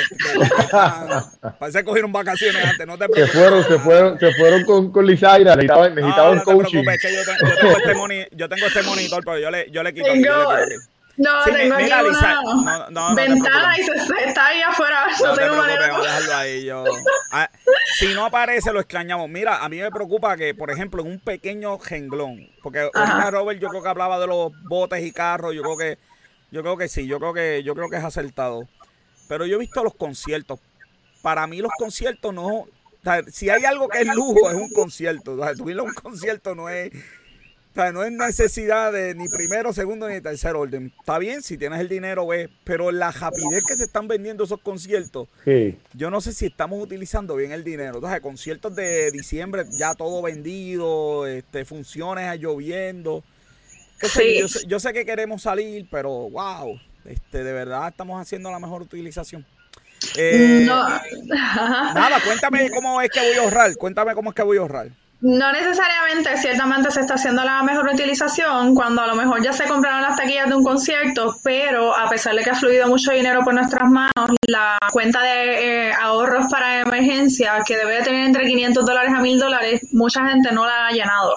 [1.60, 3.32] Parece que cogieron vacaciones antes, no te preocupes.
[3.32, 6.80] Se fueron, se fueron, se fueron con, con Lizaira, necesitaban, necesitaban no, no coaching.
[6.80, 9.52] Te preocupes, que yo, tengo, yo, tengo este moni, yo tengo este monitor, pero yo
[9.52, 10.08] le, yo le quito.
[11.18, 13.92] No, tengo aquí una ventana y se,
[14.26, 15.08] está ahí afuera.
[15.24, 16.84] No, tengo manera ahí, yo.
[17.32, 17.50] Ah,
[17.98, 19.28] si no aparece, lo extrañamos.
[19.28, 23.60] Mira, a mí me preocupa que, por ejemplo, en un pequeño renglón, porque ahorita Robert
[23.60, 25.98] yo creo que hablaba de los botes y carros, yo creo que,
[26.52, 28.68] yo creo que sí, yo creo que, yo creo que es acertado.
[29.28, 30.60] Pero yo he visto los conciertos.
[31.24, 32.68] Para mí los conciertos no,
[33.32, 35.34] si hay algo que es lujo, es un concierto.
[35.34, 36.92] O sea, un concierto no es
[37.82, 40.92] sea, no es necesidad de ni primero, segundo ni tercer orden.
[41.00, 44.62] Está bien si tienes el dinero, ves, pero la rapidez que se están vendiendo esos
[44.62, 45.28] conciertos,
[45.94, 47.96] yo no sé si estamos utilizando bien el dinero.
[47.96, 53.24] Entonces, conciertos de diciembre ya todo vendido, este, funciones lloviendo.
[54.68, 59.46] Yo, sé, que queremos salir, pero wow, este, de verdad estamos haciendo la mejor utilización.
[60.16, 60.66] Eh,
[61.26, 63.76] nada, cuéntame cómo es que voy a ahorrar.
[63.76, 64.92] Cuéntame cómo es que voy a ahorrar.
[65.20, 69.66] No necesariamente, ciertamente se está haciendo la mejor utilización cuando a lo mejor ya se
[69.66, 73.44] compraron las taquillas de un concierto, pero a pesar de que ha fluido mucho dinero
[73.44, 78.86] por nuestras manos, la cuenta de eh, ahorros para emergencia, que debe tener entre 500
[78.86, 81.36] dólares a 1000 dólares, mucha gente no la ha llenado.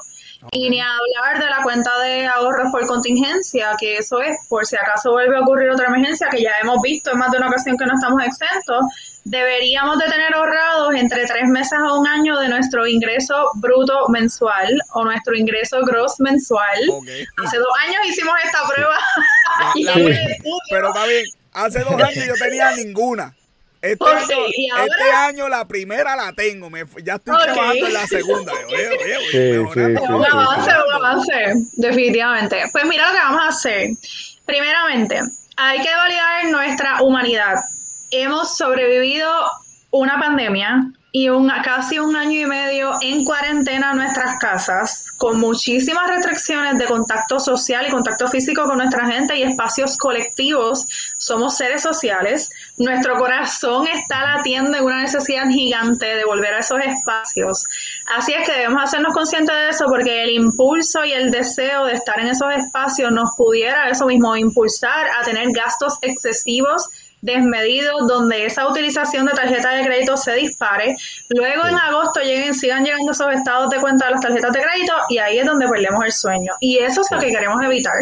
[0.52, 4.76] Y ni hablar de la cuenta de ahorros por contingencia, que eso es por si
[4.76, 7.76] acaso vuelve a ocurrir otra emergencia, que ya hemos visto en más de una ocasión
[7.76, 8.84] que no estamos exentos,
[9.24, 14.80] deberíamos de tener ahorrados entre tres meses a un año de nuestro ingreso bruto mensual
[14.94, 16.80] o nuestro ingreso gross mensual.
[17.44, 18.98] Hace dos años hicimos esta prueba.
[20.70, 23.34] pero está bien, hace dos años yo tenía ninguna.
[23.82, 24.36] Este, año,
[24.84, 28.52] este año la primera la tengo, me, ya estoy trabajando en la segunda.
[28.52, 31.32] un avance, un avance,
[31.76, 32.62] definitivamente.
[32.72, 33.88] Pues mira lo que vamos a hacer.
[34.44, 35.18] Primeramente,
[35.56, 37.54] hay que validar nuestra humanidad
[38.10, 39.30] hemos sobrevivido
[39.90, 45.40] una pandemia y un, casi un año y medio en cuarentena en nuestras casas, con
[45.40, 50.86] muchísimas restricciones de contacto social y contacto físico con nuestra gente y espacios colectivos.
[51.18, 52.50] Somos seres sociales.
[52.78, 57.64] Nuestro corazón está latiendo en una necesidad gigante de volver a esos espacios.
[58.16, 61.94] Así es que debemos hacernos conscientes de eso porque el impulso y el deseo de
[61.94, 66.88] estar en esos espacios nos pudiera eso mismo impulsar a tener gastos excesivos
[67.22, 70.96] desmedidos donde esa utilización de tarjeta de crédito se dispare.
[71.28, 74.92] Luego en agosto lleguen, sigan llegando esos estados de cuenta de las tarjetas de crédito
[75.08, 76.52] y ahí es donde perdemos el sueño.
[76.60, 77.94] Y eso es lo que queremos evitar.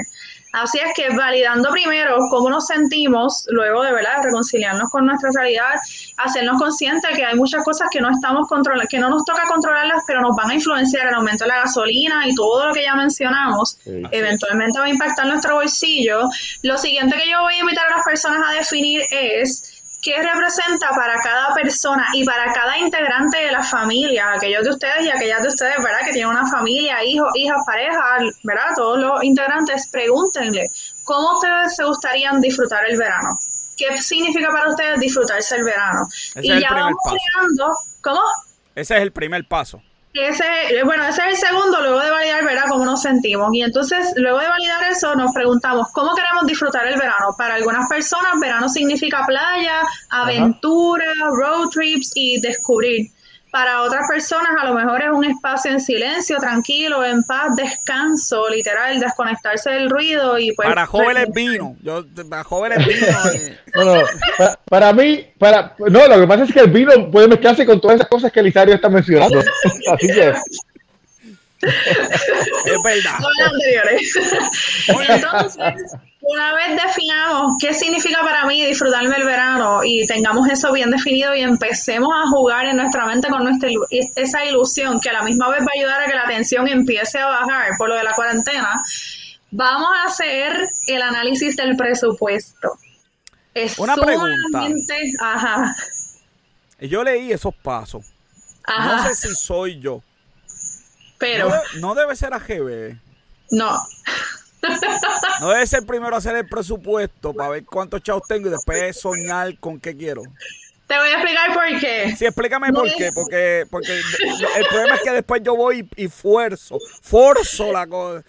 [0.52, 5.74] Así es que validando primero cómo nos sentimos, luego de verdad reconciliarnos con nuestra realidad,
[6.16, 10.04] hacernos conscientes que hay muchas cosas que no estamos controlando, que no nos toca controlarlas,
[10.06, 12.94] pero nos van a influenciar el aumento de la gasolina y todo lo que ya
[12.94, 16.28] mencionamos, eventualmente va a impactar nuestro bolsillo.
[16.62, 19.77] Lo siguiente que yo voy a invitar a las personas a definir es
[20.08, 25.04] qué representa para cada persona y para cada integrante de la familia, aquellos de ustedes
[25.04, 25.98] y aquellas de ustedes, ¿verdad?
[26.02, 28.68] Que tienen una familia, hijos, hijas, parejas, ¿verdad?
[28.74, 30.64] Todos los integrantes, pregúntenle,
[31.04, 33.36] ¿cómo ustedes se gustarían disfrutar el verano?
[33.76, 36.08] ¿Qué significa para ustedes disfrutarse el verano?
[36.36, 38.20] y ya vamos creando, ¿cómo?
[38.74, 39.82] Ese es el primer paso.
[40.20, 42.64] Ese, eh, bueno, ese es el segundo, luego de validar, ¿verdad?
[42.68, 43.48] Cómo nos sentimos.
[43.52, 47.34] Y entonces, luego de validar eso, nos preguntamos, ¿cómo queremos disfrutar el verano?
[47.36, 53.10] Para algunas personas, verano significa playa, aventura, road trips y descubrir.
[53.50, 58.48] Para otras personas a lo mejor es un espacio en silencio, tranquilo, en paz, descanso,
[58.50, 60.68] literal, desconectarse del ruido y pues...
[60.68, 63.06] Para jóvenes vino, yo, para jóvenes vino.
[63.74, 64.02] no,
[64.66, 67.96] para, mí, para, no, lo que pasa es que el vino puede mezclarse con todas
[67.96, 69.40] esas cosas que Elisario está mencionando.
[69.92, 70.34] Así que...
[71.60, 73.18] es verdad.
[74.88, 75.92] Entonces,
[76.28, 81.34] una vez definamos qué significa para mí disfrutarme el verano y tengamos eso bien definido
[81.34, 85.48] y empecemos a jugar en nuestra mente con nuestra, esa ilusión que a la misma
[85.48, 88.12] vez va a ayudar a que la tensión empiece a bajar por lo de la
[88.12, 88.78] cuarentena,
[89.50, 92.78] vamos a hacer el análisis del presupuesto.
[93.54, 94.66] Es Una pregunta.
[95.22, 95.76] Ajá.
[96.78, 98.04] Yo leí esos pasos.
[98.68, 100.02] No sé si soy yo.
[101.16, 101.50] Pero.
[101.80, 102.98] No, debe ser AGB.
[103.50, 103.78] No.
[105.40, 109.58] No debe ser primero hacer el presupuesto para ver cuántos chavos tengo y después soñar
[109.58, 110.22] con qué quiero.
[110.88, 112.16] Te voy a explicar por qué.
[112.16, 113.10] Sí, explícame por qué.
[113.14, 114.00] Porque, porque
[114.56, 118.24] el problema es que después yo voy y, fuerzo, forzo la cosa.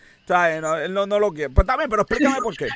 [0.90, 1.54] No, no, lo quiero.
[1.54, 2.68] Pues también, pero explícame por qué.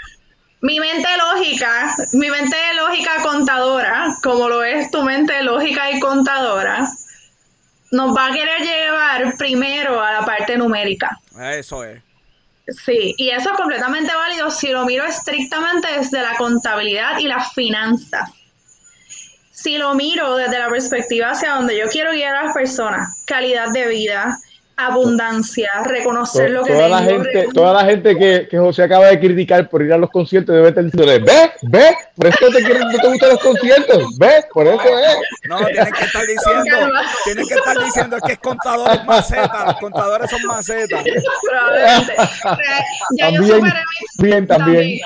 [0.62, 6.88] Mi mente lógica, mi mente lógica contadora, como lo es tu mente lógica y contadora,
[7.92, 11.20] nos va a querer llevar primero a la parte numérica.
[11.38, 12.02] Eso es.
[12.68, 17.44] Sí, y eso es completamente válido si lo miro estrictamente desde la contabilidad y la
[17.44, 18.32] finanza.
[19.52, 23.72] Si lo miro desde la perspectiva hacia donde yo quiero guiar a las personas, calidad
[23.72, 24.38] de vida,
[24.76, 29.20] abundancia, reconocer lo que toda La gente, toda la gente que, que, José acaba de
[29.20, 32.88] criticar por ir a los conciertos debe estar diciendo, ve, ve, por eso te quieren,
[32.88, 35.18] no te gustan los conciertos, ve, por eso es.
[35.48, 36.92] No, tienen que estar diciendo,
[37.24, 41.04] tienen que estar diciendo que es contadores macetas, los contadores son macetas.
[41.50, 42.14] Probablemente.
[43.16, 45.00] Ya también, yo superé mi, bien, también.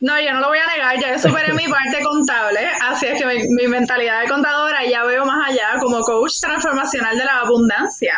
[0.00, 3.20] No, yo no lo voy a negar, ya yo superé mi parte contable, así es
[3.20, 7.40] que mi, mi mentalidad de contadora ya veo más allá como coach transformacional de la
[7.40, 8.14] abundancia.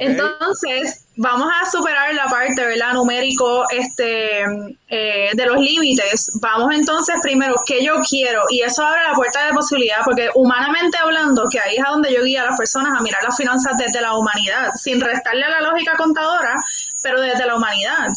[0.00, 2.94] Entonces, vamos a superar la parte, ¿verdad?
[2.94, 4.42] Numérico este,
[4.88, 6.30] eh, de los límites.
[6.40, 8.42] Vamos entonces primero, ¿qué yo quiero?
[8.50, 12.12] Y eso abre la puerta de posibilidad, porque humanamente hablando, que ahí es a donde
[12.12, 15.50] yo guío a las personas a mirar las finanzas desde la humanidad, sin restarle a
[15.50, 16.54] la lógica contadora,
[17.02, 18.08] pero desde la humanidad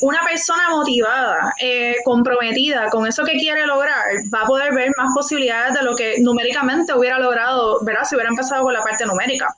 [0.00, 5.12] una persona motivada, eh, comprometida con eso que quiere lograr, va a poder ver más
[5.14, 8.04] posibilidades de lo que numéricamente hubiera logrado, ¿verdad?
[8.04, 9.54] Si hubiera empezado con la parte numérica.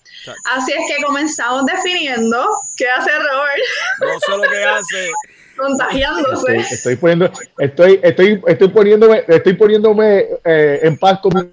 [0.55, 2.45] Así es que comenzamos definiendo
[2.77, 3.63] qué hace Robert.
[4.01, 5.13] No sé lo que hace.
[5.57, 6.57] Contagiándose.
[6.57, 11.53] Estoy, poniendo, estoy, estoy, estoy poniéndome, estoy poniéndome eh, en paz con mi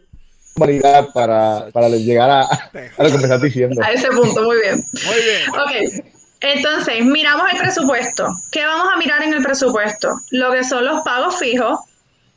[0.56, 3.80] humanidad para, para llegar a, a, lo que me estás diciendo.
[3.84, 4.84] A ese punto, muy bien.
[5.06, 6.02] Muy bien.
[6.02, 6.19] Ok.
[6.42, 8.28] Entonces, miramos el presupuesto.
[8.52, 10.10] ¿Qué vamos a mirar en el presupuesto?
[10.32, 11.80] Lo que son los pagos fijos,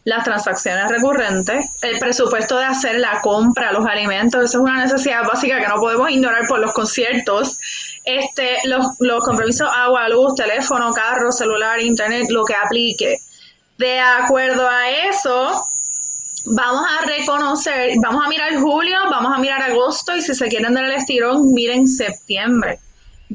[0.05, 5.25] las transacciones recurrentes, el presupuesto de hacer la compra, los alimentos, eso es una necesidad
[5.25, 7.59] básica que no podemos ignorar por los conciertos,
[8.05, 13.19] este, los, los compromisos agua, luz, teléfono, carro, celular, internet, lo que aplique.
[13.79, 15.65] De acuerdo a eso,
[16.47, 20.75] vamos a reconocer, vamos a mirar julio, vamos a mirar agosto y si se quieren
[20.75, 22.81] dar el estirón, miren septiembre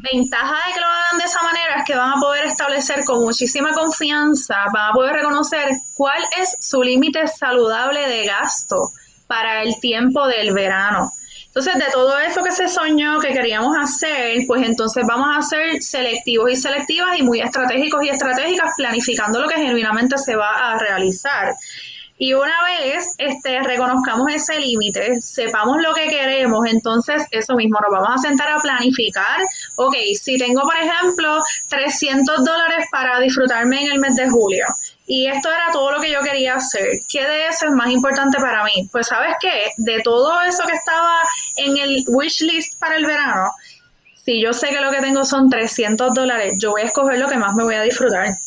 [0.01, 3.21] ventaja de que lo hagan de esa manera es que van a poder establecer con
[3.21, 8.91] muchísima confianza, van a poder reconocer cuál es su límite saludable de gasto
[9.27, 11.11] para el tiempo del verano.
[11.47, 15.81] Entonces, de todo eso que se soñó, que queríamos hacer, pues entonces vamos a ser
[15.81, 20.77] selectivos y selectivas y muy estratégicos y estratégicas, planificando lo que genuinamente se va a
[20.77, 21.55] realizar.
[22.19, 27.91] Y una vez este, reconozcamos ese límite, sepamos lo que queremos, entonces eso mismo, nos
[27.91, 29.39] vamos a sentar a planificar.
[29.75, 31.39] Ok, si tengo, por ejemplo,
[31.69, 34.65] 300 dólares para disfrutarme en el mes de julio,
[35.05, 36.99] y esto era todo lo que yo quería hacer.
[37.09, 38.89] ¿Qué de eso es más importante para mí?
[38.91, 41.19] Pues sabes qué, de todo eso que estaba
[41.57, 43.51] en el wish list para el verano,
[44.25, 47.29] si yo sé que lo que tengo son 300 dólares, yo voy a escoger lo
[47.29, 48.37] que más me voy a disfrutar.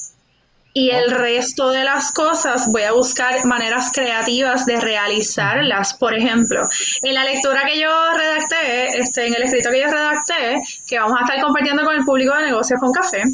[0.72, 5.94] Y el resto de las cosas voy a buscar maneras creativas de realizarlas.
[5.94, 6.62] Por ejemplo,
[7.02, 11.18] en la lectura que yo redacté, este, en el escrito que yo redacté, que vamos
[11.18, 13.24] a estar compartiendo con el público de negocios con café,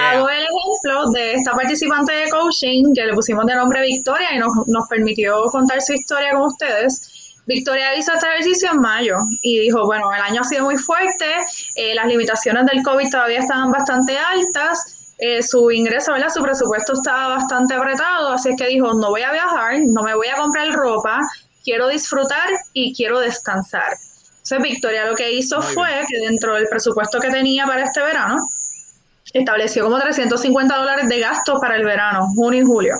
[0.00, 4.38] hago el ejemplo de esta participante de coaching que le pusimos de nombre Victoria y
[4.38, 7.36] nos, nos permitió contar su historia con ustedes.
[7.46, 11.26] Victoria hizo este ejercicio en mayo y dijo, bueno, el año ha sido muy fuerte,
[11.74, 16.30] eh, las limitaciones del COVID todavía estaban bastante altas, eh, su ingreso, ¿verdad?
[16.34, 20.14] Su presupuesto estaba bastante apretado, así es que dijo, no voy a viajar, no me
[20.14, 21.20] voy a comprar ropa,
[21.62, 23.92] quiero disfrutar y quiero descansar.
[24.42, 28.38] Entonces Victoria lo que hizo fue que dentro del presupuesto que tenía para este verano,
[29.34, 32.94] estableció como 350 dólares de gastos para el verano, junio y julio.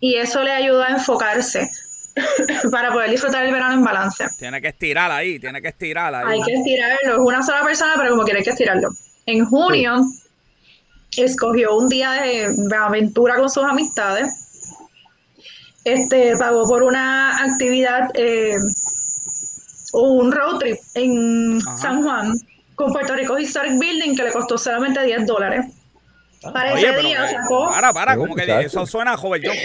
[0.00, 1.70] Y eso le ayudó a enfocarse
[2.72, 4.26] para poder disfrutar el verano en balance.
[4.40, 6.24] Tiene que estirar ahí, tiene que estirar ahí.
[6.26, 8.90] Hay que estirarlo, es una sola persona, pero como quiere hay que estirarlo.
[9.26, 10.04] En junio
[11.16, 14.28] escogió un día de, aventura con sus amistades.
[15.84, 18.56] Este pagó por una actividad eh,
[19.92, 22.32] un road trip en San Juan
[22.76, 25.66] con Puerto Rico Historic Building que le costó solamente 10 dólares.
[26.52, 27.70] Para Oye, ese pero, día sacó.
[27.70, 29.56] para, para, como que eso suena a Joven John,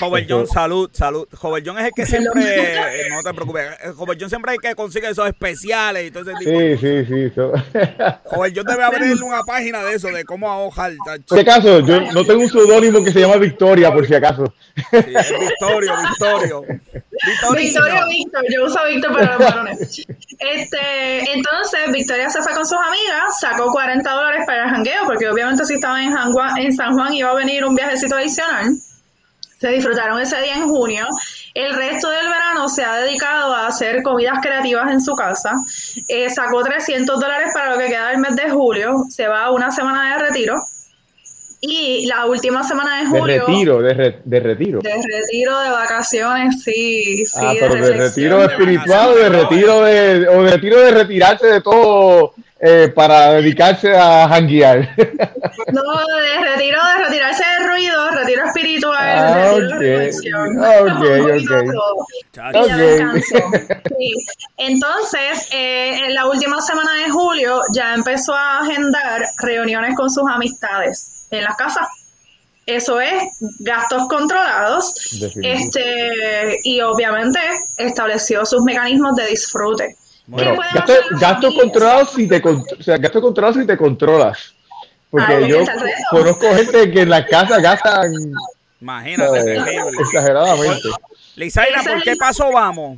[0.00, 1.28] Joven, John, salud, salud.
[1.36, 4.58] Joven John es el que siempre, eh, no te preocupes, eh, Joven John siempre hay
[4.58, 6.50] que consigue esos especiales y todo ese tipo.
[6.50, 7.32] Sí, sí, sí.
[7.34, 7.52] so-
[8.24, 10.92] Joven John debe abrirle una página de eso, de cómo ahogar.
[11.04, 11.24] tacho.
[11.28, 14.52] Por si acaso, yo no tengo un seudónimo que se llama Victoria, por si acaso.
[14.74, 16.64] Sí, es Victorio, Victorio.
[17.56, 20.06] Victoria Víctor, yo uso Víctor para los varones.
[20.54, 25.28] Este, entonces, Victoria se fue con sus amigas, sacó 40 dólares para el jangueo, porque
[25.28, 28.72] obviamente si estaba en, San Juan- en San Juan iba a venir un viajecito adicional.
[29.60, 31.06] Se disfrutaron ese día en junio.
[31.54, 35.52] El resto del verano se ha dedicado a hacer comidas creativas en su casa.
[36.08, 39.04] Eh, sacó 300 dólares para lo que queda del mes de julio.
[39.08, 40.54] Se va a una semana de retiro.
[41.64, 43.46] Y la última semana de De julio.
[43.46, 44.80] retiro, de, re- de retiro.
[44.80, 47.38] De retiro de vacaciones, sí, sí.
[47.40, 51.60] Ah, pero de retiro espiritual o de retiro de, o de retiro de retirarse de
[51.60, 54.88] todo eh, para dedicarse a janguear.
[55.72, 59.80] No, de retiro, de retirarse del ruido, retiro espiritual, Ah, retiro ok.
[59.80, 60.58] de reflexión.
[60.58, 62.66] Ok, poquito ok.
[62.66, 63.22] de de.
[63.98, 64.14] Sí.
[64.58, 70.24] Entonces, eh, en la última semana de julio ya empezó a agendar reuniones con sus
[70.28, 71.88] amistades en las casas.
[72.64, 73.24] Eso es
[73.60, 74.94] gastos controlados.
[75.42, 77.40] Este, y obviamente
[77.76, 79.96] estableció sus mecanismos de disfrute.
[80.26, 81.62] Bueno, ¿Qué pueden Gasto, hacer las gasto familias?
[81.64, 84.54] controlado si te con- o sea, gasto controlado si te controlas.
[85.10, 85.58] Porque Ah, yo
[86.10, 88.12] conozco gente que en la casa gastan
[88.80, 90.88] Imagínate, eh, exageradamente.
[91.36, 92.96] Lizaira, ¿por qué paso vamos?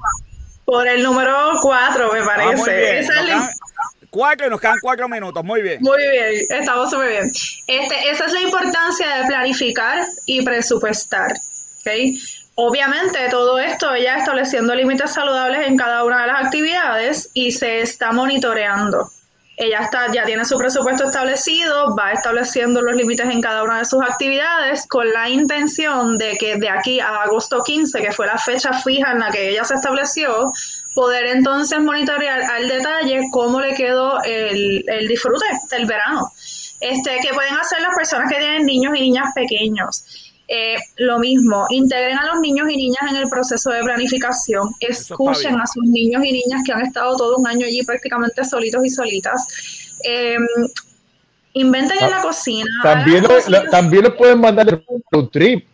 [0.64, 2.56] Por el número 4, me Ah, parece.
[2.56, 2.96] muy bien.
[2.98, 3.48] Esa es Nos la- quedan
[4.14, 5.44] cuatro y nos quedan cuatro minutos.
[5.44, 5.78] Muy bien.
[5.80, 7.32] Muy bien, estamos súper bien.
[7.66, 11.32] Este, esa es la importancia de planificar y presupuestar.
[11.32, 11.90] ¿ok?
[12.54, 17.80] Obviamente, todo esto ella estableciendo límites saludables en cada una de las actividades y se
[17.80, 19.10] está monitoreando.
[19.56, 23.84] Ella está, ya tiene su presupuesto establecido, va estableciendo los límites en cada una de
[23.84, 28.38] sus actividades con la intención de que de aquí a agosto 15, que fue la
[28.38, 30.52] fecha fija en la que ella se estableció,
[30.94, 36.28] poder entonces monitorear al detalle cómo le quedó el, el disfrute del verano.
[36.80, 40.04] Este, que pueden hacer las personas que tienen niños y niñas pequeños.
[40.46, 45.58] Eh, lo mismo, integren a los niños y niñas en el proceso de planificación, escuchen
[45.58, 48.90] a sus niños y niñas que han estado todo un año allí prácticamente solitos y
[48.90, 49.46] solitas.
[50.04, 50.36] Eh,
[51.54, 52.68] inventen en la cocina.
[52.82, 55.66] También, lo- también los pueden mandar road trip.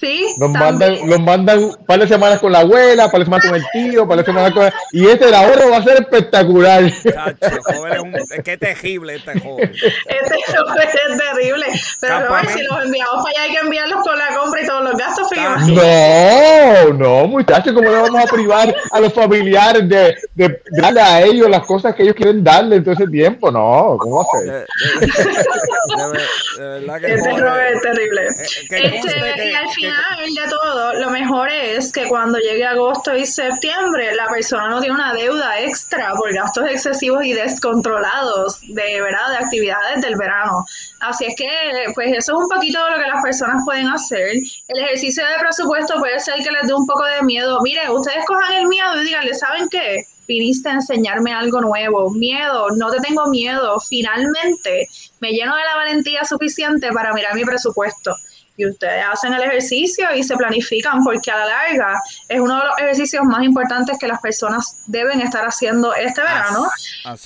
[0.00, 0.64] Sí, Los también.
[0.64, 3.64] mandan, los mandan un par de semanas con la abuela, par de semanas con el
[3.72, 4.70] tío, par de semanas con...
[4.92, 6.82] Y este, el ahorro va a ser espectacular.
[6.90, 9.72] Chacho, joven es un, es que terrible este joven.
[9.72, 11.66] Este es terrible.
[12.00, 14.84] Pero Robert, si los enviamos para allá hay que enviarlos con la compra y todos
[14.84, 15.68] los gastos fijos.
[15.68, 21.22] No, no, muchachos, ¿cómo le vamos a privar a los familiares de, de darle a
[21.22, 23.50] ellos las cosas que ellos quieren darle en todo ese tiempo?
[23.50, 24.66] No, ¿cómo va a De, ser?
[25.00, 28.20] de- de- de verdad que Este joven- es terrible.
[28.22, 32.64] eh, que Este, que- y al que de todo, lo mejor es que cuando llegue
[32.64, 38.60] agosto y septiembre, la persona no tiene una deuda extra por gastos excesivos y descontrolados
[38.62, 39.30] de, ¿verdad?
[39.30, 40.64] de actividades del verano.
[41.00, 41.48] Así es que,
[41.94, 44.36] pues eso es un poquito lo que las personas pueden hacer.
[44.68, 47.60] El ejercicio de presupuesto puede ser que les dé un poco de miedo.
[47.62, 50.04] Mire, ustedes cojan el miedo y díganle, ¿saben qué?
[50.26, 52.10] viniste a enseñarme algo nuevo.
[52.10, 53.78] Miedo, no te tengo miedo.
[53.80, 54.88] Finalmente
[55.20, 58.12] me lleno de la valentía suficiente para mirar mi presupuesto.
[58.56, 62.64] Y ustedes hacen el ejercicio y se planifican porque a la larga es uno de
[62.64, 66.68] los ejercicios más importantes que las personas deben estar haciendo este verano.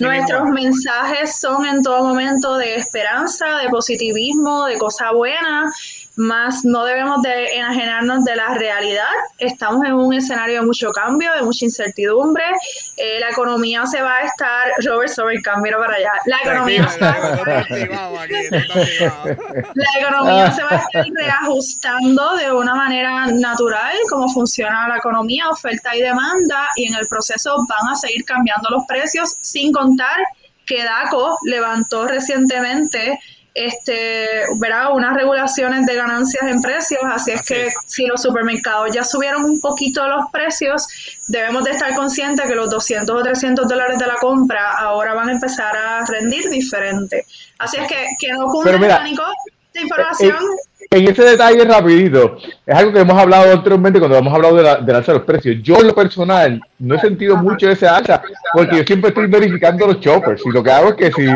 [0.00, 5.70] Nuestros mensajes son en todo momento de esperanza, de positivismo, de cosa buena
[6.20, 9.08] más no debemos de enajenarnos de la realidad.
[9.38, 12.44] Estamos en un escenario de mucho cambio, de mucha incertidumbre.
[12.98, 16.12] Eh, la economía se va a estar, Robert, sobre cambio para allá.
[16.26, 17.18] La economía, se va,
[19.74, 25.48] la economía se va a estar reajustando de una manera natural, como funciona la economía,
[25.48, 30.18] oferta y demanda, y en el proceso van a seguir cambiando los precios, sin contar
[30.66, 33.18] que DACO levantó recientemente
[33.54, 39.04] este, verá unas regulaciones de ganancias en precios, así es que si los supermercados ya
[39.04, 40.86] subieron un poquito los precios,
[41.28, 45.28] debemos de estar conscientes que los 200 o 300 dólares de la compra ahora van
[45.28, 47.24] a empezar a rendir diferente.
[47.58, 49.22] Así es que, que no cunde el pánico
[49.74, 50.36] de información.
[50.80, 52.36] Eh, en, ese detalle rapidito,
[52.66, 55.26] es algo que hemos hablado anteriormente cuando hemos hablado de la, de alza de los
[55.26, 55.56] precios.
[55.62, 58.22] Yo en lo personal no he sentido mucho ese alza,
[58.52, 61.26] porque yo siempre estoy verificando los choppers y lo que hago es que si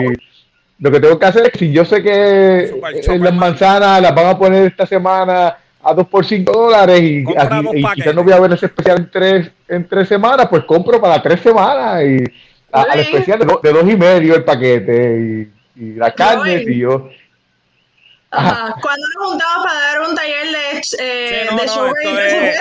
[0.78, 4.26] lo que tengo que hacer es, si yo sé que en las manzanas las van
[4.26, 8.52] a poner esta semana a 2 por 5 dólares y, quizás no voy a ver
[8.52, 12.24] ese especial en tres, en tres semanas, pues compro para tres semanas y
[12.72, 17.08] al especial de, de, dos y medio el paquete y, y la carne, y yo
[18.80, 22.58] cuando nos juntamos para dar un taller de, eh, de show ustedes,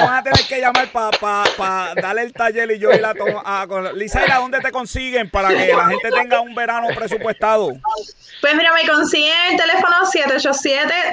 [0.00, 3.42] van a tener que llamar para darle el taller y yo y la tomo.
[3.44, 7.72] Ah, con, Lisaira, ¿dónde te consiguen para que la gente tenga un verano presupuestado?
[8.40, 9.96] Pues mira, me consiguen el teléfono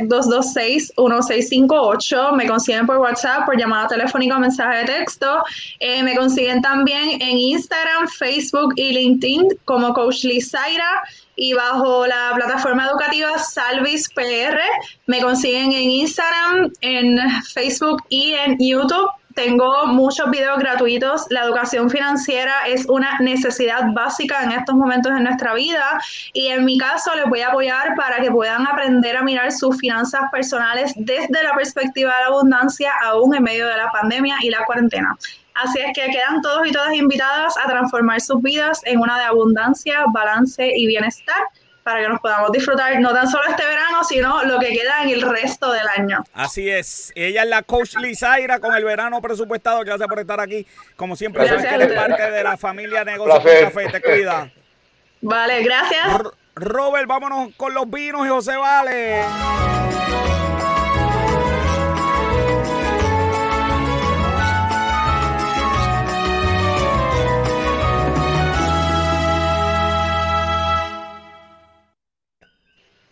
[0.07, 2.31] 787-226-1658.
[2.33, 5.43] Me consiguen por WhatsApp, por llamada telefónica o mensaje de texto.
[5.79, 11.03] Eh, me consiguen también en Instagram, Facebook y LinkedIn como Coach Lisaira
[11.35, 14.59] y bajo la plataforma educativa Salvis PR.
[15.07, 17.19] Me consiguen en Instagram, en
[17.53, 19.09] Facebook y en YouTube.
[19.35, 21.25] Tengo muchos videos gratuitos.
[21.29, 25.99] La educación financiera es una necesidad básica en estos momentos de nuestra vida
[26.33, 29.77] y en mi caso les voy a apoyar para que puedan aprender a mirar sus
[29.77, 34.51] finanzas personales desde la perspectiva de la abundancia aún en medio de la pandemia y
[34.51, 35.17] la cuarentena.
[35.53, 39.25] Así es que quedan todos y todas invitadas a transformar sus vidas en una de
[39.25, 41.43] abundancia, balance y bienestar
[41.83, 45.09] para que nos podamos disfrutar no tan solo este verano, sino lo que queda en
[45.09, 46.23] el resto del año.
[46.33, 47.11] Así es.
[47.15, 49.81] Ella es la coach Lizaira con el verano presupuestado.
[49.81, 50.65] Gracias por estar aquí.
[50.95, 53.89] Como siempre, sabes que eres parte de la familia Negocios Café.
[53.89, 54.51] Te cuida.
[55.21, 56.21] Vale, gracias.
[56.55, 59.23] Robert, vámonos con los vinos y José Vale.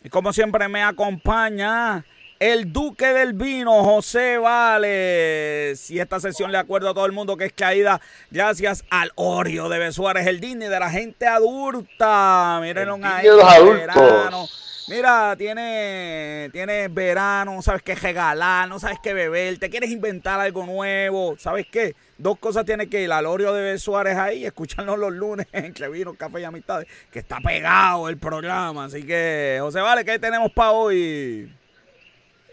[0.04, 2.04] Y como siempre me acompaña
[2.40, 5.92] el duque del vino, José Vales.
[5.92, 9.70] Y esta sesión le acuerdo a todo el mundo que es caída gracias al Oreo
[9.70, 12.58] de Besuárez, el Disney de la gente adulta.
[12.62, 13.28] Mírenlo ahí.
[13.28, 14.71] Los adultos.
[14.92, 20.38] Mira, tiene, tiene verano, no sabes qué regalar, no sabes qué beber, te quieres inventar
[20.42, 21.96] algo nuevo, ¿sabes qué?
[22.18, 26.14] Dos cosas tienes que ir al Oreo de Suárez ahí, escucharnos los lunes en Vino,
[26.16, 28.84] Café y Amistades, que está pegado el programa.
[28.84, 31.50] Así que, José Vale, ¿qué tenemos para hoy?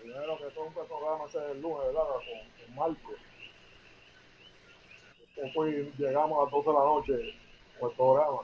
[0.00, 2.02] Primero que todo un programa ese el lunes, ¿verdad?
[2.14, 3.10] Con, Marco.
[5.34, 7.34] Después llegamos a las 12 de la noche
[7.80, 8.38] con el programa.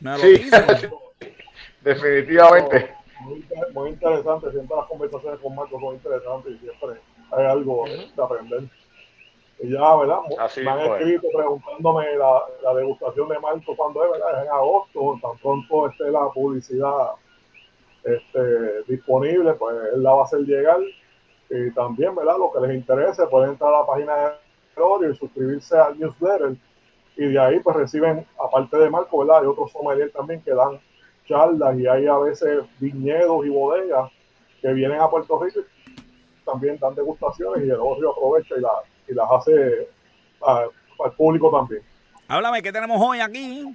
[0.00, 0.50] Me lo sí.
[1.82, 2.95] Definitivamente.
[3.20, 7.00] Muy, interesante, siempre las conversaciones con Marcos son interesantes y siempre
[7.32, 8.64] hay algo de aprender.
[9.58, 10.18] Y ya, ¿verdad?
[10.56, 14.38] Me han escrito preguntándome la, la, degustación de Marcos cuando es, ¿verdad?
[14.38, 17.12] Es en agosto, tan pronto esté la publicidad
[18.04, 20.78] este, disponible, pues él la va a hacer llegar.
[21.48, 22.36] Y también, ¿verdad?
[22.38, 24.30] Lo que les interese, pueden entrar a la página de
[24.74, 26.56] Gloria y suscribirse al newsletter.
[27.16, 29.40] Y de ahí, pues reciben, aparte de Marco, ¿verdad?
[29.40, 30.78] Hay otros sommeliers también que dan
[31.26, 34.10] charlas y hay a veces viñedos y bodegas
[34.62, 39.14] que vienen a Puerto Rico y también dan degustaciones y el otro aprovecha y, y
[39.14, 39.88] las hace
[40.42, 41.82] al público también.
[42.28, 43.74] Háblame, ¿qué tenemos hoy aquí?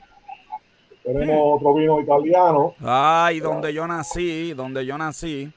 [1.03, 2.75] Tenemos otro vino italiano.
[2.83, 5.51] Ay, donde yo nací, donde yo nací.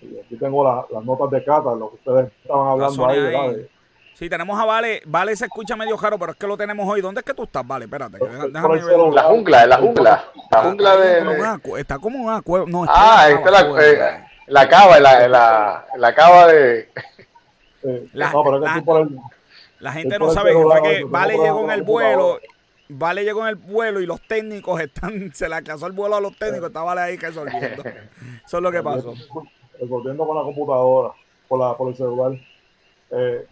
[0.00, 3.68] Y aquí tengo las notas de cata, lo que ustedes estaban hablando ahí,
[4.18, 5.00] Sí, tenemos a Vale.
[5.06, 7.00] Vale se escucha medio raro, pero es que lo tenemos hoy.
[7.00, 7.84] ¿Dónde es que tú estás, Vale?
[7.84, 8.18] Espérate.
[8.18, 8.98] déjame ver.
[9.14, 10.24] La jungla, en la jungla.
[10.50, 11.80] La jungla de.
[11.80, 12.66] Está como una cueva.
[12.66, 16.88] No, ah, está la, eh, la cava, la, la, la cava de.
[18.12, 19.20] La, no, pero la, por el,
[19.78, 22.40] la gente no sabe que fue que Vale llegó en el vuelo.
[22.88, 26.20] Vale llegó en el vuelo y los técnicos están, se le atrasó el vuelo a
[26.20, 27.84] los técnicos, está Vale ahí resolviendo.
[28.44, 29.14] Eso es lo que pasó.
[29.80, 31.10] Resolviendo con la computadora,
[31.46, 32.32] por, la, por el celular.
[33.12, 33.46] Eh,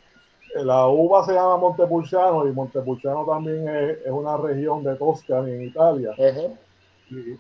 [0.65, 6.13] la uva se llama Montepulciano y Montepulciano también es, una región de Toscana en Italia.
[7.11, 7.37] Y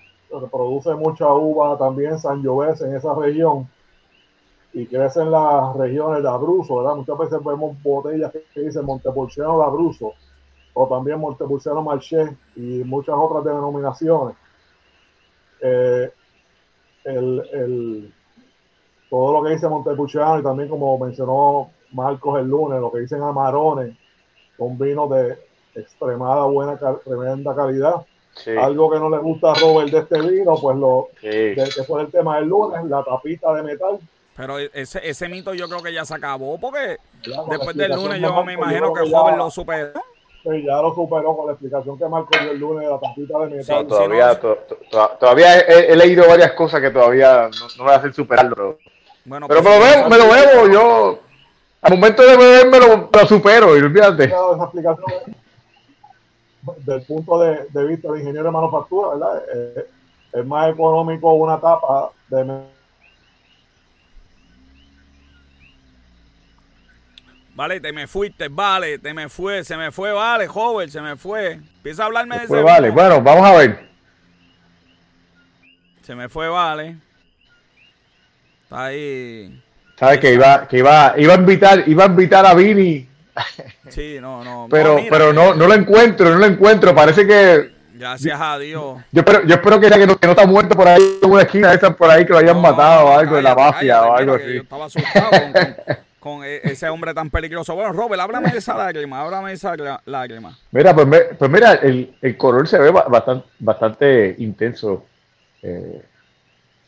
[0.51, 3.69] produce mucha uva también Sangiovese en esa región
[4.73, 6.97] y crece en las regiones de Abruzzo, ¿verdad?
[6.97, 10.13] Muchas veces vemos botellas que dicen Montepulciano de Abruzzo
[10.75, 14.37] o también Montepulciano Marché y muchas otras denominaciones.
[15.63, 16.11] Eh,
[17.05, 18.13] el,
[19.09, 23.23] todo lo que dice Montepulciano y también como mencionó Marcos el lunes, lo que dicen
[23.23, 23.97] Amarones,
[24.57, 25.39] son vinos de
[25.75, 28.07] extremada buena, tremenda calidad.
[28.61, 32.11] Algo que no le gusta a Robert de este vino, pues lo que fue el
[32.11, 33.99] tema del lunes, la tapita de metal.
[34.37, 36.99] Pero ese, ese mito yo creo que ya se acabó, porque
[37.49, 39.93] después del lunes yo me imagino que Robert lo superó.
[40.43, 43.39] Sí, ya lo superó con la explicación que Marcos dio el lunes de la tapita
[43.39, 43.87] de metal.
[43.87, 44.39] todavía,
[45.19, 48.55] todavía he, leído varias cosas que todavía no, no me hacen superarlo.
[48.55, 51.26] Pero, bueno, pero pues, me, lo veo, me lo veo, yo
[51.83, 54.25] al momento de beber lo, lo supero, y olvídate.
[54.25, 55.37] Esa explicación
[56.79, 59.43] del punto de, de, vista del ingeniero de manufactura, ¿verdad?
[59.55, 59.87] Eh,
[60.33, 62.63] es más económico una tapa de
[67.55, 71.17] Vale, te me fuiste, vale, te me fue, se me fue, vale, joven, se me
[71.17, 71.53] fue.
[71.53, 72.63] Empieza a hablarme de ese.
[72.63, 73.89] Vale, bueno, vamos a ver.
[76.03, 76.99] Se me fue, vale.
[78.65, 79.63] Está ahí.
[79.99, 83.09] ¿Sabes que iba, que iba, iba a invitar, iba a invitar a Vini?
[83.89, 84.67] Sí, no, no.
[84.71, 86.95] Pero, pero no, no lo encuentro, no lo encuentro.
[86.95, 87.77] Parece que.
[87.95, 88.99] Gracias a Dios.
[89.11, 91.43] Yo espero, yo espero que, que, no, que no está muerto por ahí en una
[91.43, 94.35] esquina esa por ahí que lo hayan matado o algo de la mafia o algo
[94.35, 94.55] así.
[94.55, 95.31] Yo estaba asustado
[96.21, 97.75] con, e, ese hombre tan peligroso.
[97.75, 99.75] Bueno, Robert, háblame de esa lágrima, háblame de esa
[100.05, 100.59] lágrima.
[100.73, 105.07] Mira, pues, pues mira, el, el, color se ve bastante, bastante intenso.
[105.63, 106.03] Eh,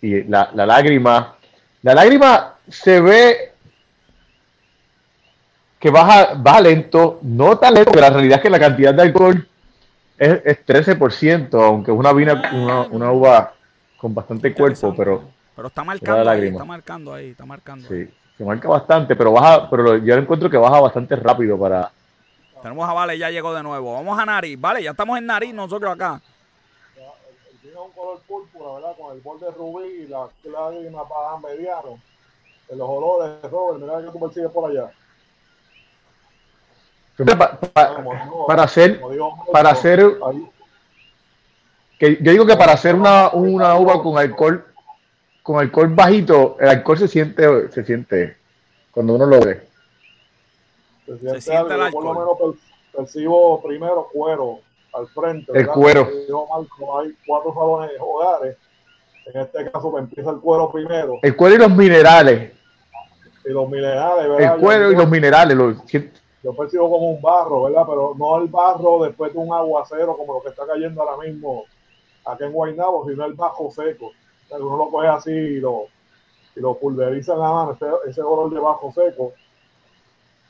[0.02, 1.36] y la, la lágrima,
[1.82, 3.52] la lágrima se ve
[5.78, 9.02] que baja, baja lento, no tan lento, pero la realidad es que la cantidad de
[9.02, 9.48] alcohol
[10.18, 13.54] es, es 13%, aunque es una, vina, una, una uva
[13.96, 15.22] con bastante cuerpo, pero...
[15.54, 17.88] Pero está marcando ahí, está marcando ahí, está marcando.
[17.88, 21.90] Sí, se marca bastante, pero baja, pero yo encuentro que baja bastante rápido para...
[22.62, 23.94] Tenemos a Vale, ya llegó de nuevo.
[23.94, 26.20] Vamos a Nariz, Vale, ya estamos en Nariz nosotros acá.
[27.62, 28.96] Tiene un color púrpura, ¿verdad?
[29.00, 31.98] Con el borde rubí y la lágrima baja mediano
[32.68, 34.90] en los olores, Robert, mira que tú persigues por allá.
[38.46, 39.00] para hacer,
[39.52, 40.18] para hacer,
[41.98, 44.64] que yo digo que para hacer una, una uva con alcohol,
[45.42, 48.36] con alcohol bajito, el alcohol se siente, se siente
[48.90, 49.66] cuando uno lo ve.
[51.06, 52.56] Se siente, se siente algo, por lo menos
[52.94, 54.60] percibo primero cuero
[54.92, 55.52] al frente.
[55.54, 56.06] El cuero.
[56.06, 58.56] hay cuatro salones hogares.
[59.26, 61.18] En este caso empieza el cuero primero.
[61.22, 62.57] El cuero y los minerales
[63.48, 64.54] y los minerales, ¿verdad?
[64.54, 65.56] El cuero y los minerales.
[66.42, 67.82] Yo percibo como un barro, ¿verdad?
[67.86, 71.64] Pero no el barro después de un aguacero como lo que está cayendo ahora mismo
[72.26, 74.12] aquí en Guaynabo, sino el bajo seco.
[74.50, 75.86] uno lo coge así y lo,
[76.54, 79.32] y lo pulveriza en la mano, ese, ese olor de bajo seco.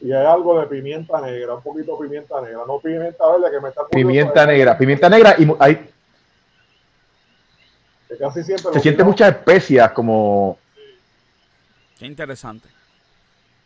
[0.01, 3.61] Y hay algo de pimienta negra, un poquito de pimienta negra, no pimienta verde que
[3.61, 5.89] me está Pimienta negra, pimienta negra y hay.
[8.19, 10.59] casi siempre se siente muchas especias como.
[11.99, 12.78] Qué interesante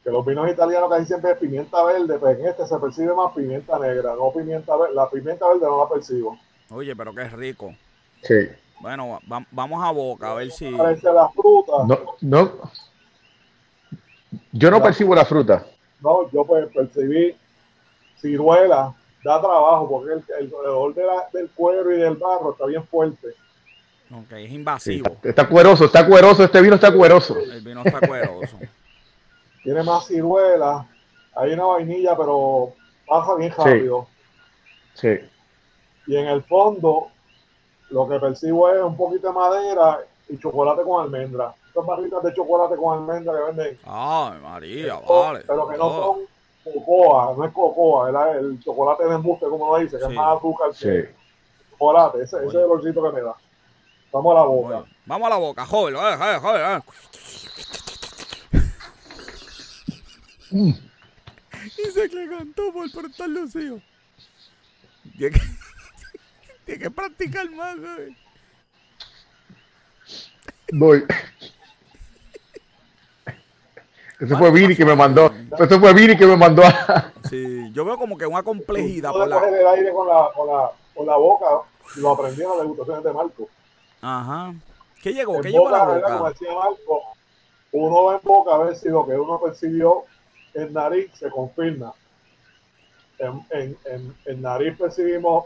[0.02, 3.32] que los vinos italianos casi siempre es pimienta verde, pero en este se percibe más
[3.34, 4.94] pimienta negra, no pimienta verde.
[4.94, 6.38] La pimienta verde no la percibo.
[6.70, 7.74] Oye, pero que es rico.
[8.22, 8.48] Sí.
[8.80, 9.20] Bueno,
[9.52, 10.70] vamos a boca a ver si.
[10.72, 11.84] Parece la fruta.
[11.86, 12.52] No, no.
[14.50, 15.66] Yo no percibo la fruta.
[16.00, 17.36] No, yo pues percibí
[18.20, 18.94] ciruela,
[19.24, 20.94] da trabajo porque el, el olor
[21.32, 23.28] del cuero y del barro está bien fuerte.
[24.10, 25.16] Ok, es invasivo.
[25.22, 27.38] está cueroso, está cueroso, este vino está cueroso.
[27.38, 28.58] El vino está cueroso.
[29.62, 30.86] tiene más ciruela,
[31.34, 32.72] hay una vainilla, pero
[33.06, 34.06] pasa bien rápido.
[34.94, 35.18] Sí.
[36.06, 37.08] Y en el fondo,
[37.90, 41.54] lo que percibo es un poquito de madera y chocolate con almendra.
[41.68, 43.78] Estas barritas de chocolate con almendra que venden.
[43.84, 45.40] Ay, María, vale.
[45.46, 46.18] Pero que no son
[46.64, 48.38] cocoa, no es cocoa, ¿verdad?
[48.38, 50.88] el chocolate de embuste, como lo dice, que es más azúcar sí.
[51.70, 52.22] chocolate.
[52.22, 53.34] Ese, ese es el olorcito que me da.
[54.12, 54.84] Vamos a la boca.
[55.06, 56.82] Vamos a la boca, joven, joven, joven.
[60.52, 63.80] Y se le cantó por estar lucido.
[65.16, 65.40] Tiene que,
[66.64, 68.16] tiene que practicar más, ¿sabes?
[70.72, 71.04] Voy.
[74.20, 75.32] Ese fue Vini que me mandó.
[75.58, 77.12] Ese fue Vini que me mandó a...
[77.28, 79.10] Sí, yo veo como que una complejidad.
[79.10, 79.38] Por la...
[79.48, 81.46] el aire con la, con, la, con la boca.
[81.96, 83.48] Lo aprendí en las degustaciones de Marco.
[84.00, 84.54] Ajá.
[85.02, 85.40] ¿Qué llegó?
[85.40, 86.16] ¿Qué llegó a la boca?
[86.16, 87.02] Como decía Marco,
[87.72, 90.04] uno en boca a ver si lo que uno percibió
[90.54, 91.92] en nariz se confirma.
[93.18, 95.44] En, en, en, en nariz percibimos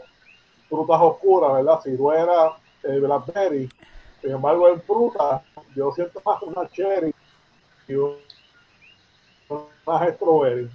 [0.69, 1.79] frutas oscuras, ¿verdad?
[1.83, 3.69] Ciruela, eh, blackberry.
[4.21, 5.43] Sin embargo, en fruta,
[5.75, 7.13] yo siento más una cherry
[7.87, 8.17] y una
[10.13, 10.69] strawberry.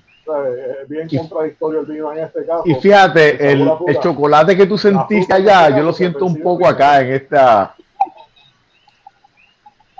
[0.80, 2.62] es bien contradictorio el vino en este caso.
[2.64, 7.00] Y fíjate, el, el chocolate que tú sentiste allá, yo lo siento un poco acá
[7.00, 7.74] en esta.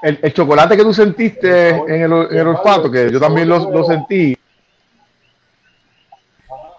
[0.02, 3.70] El, el, chocolate que tú sentiste en el, en el olfato, que yo también lo,
[3.70, 4.36] lo sentí,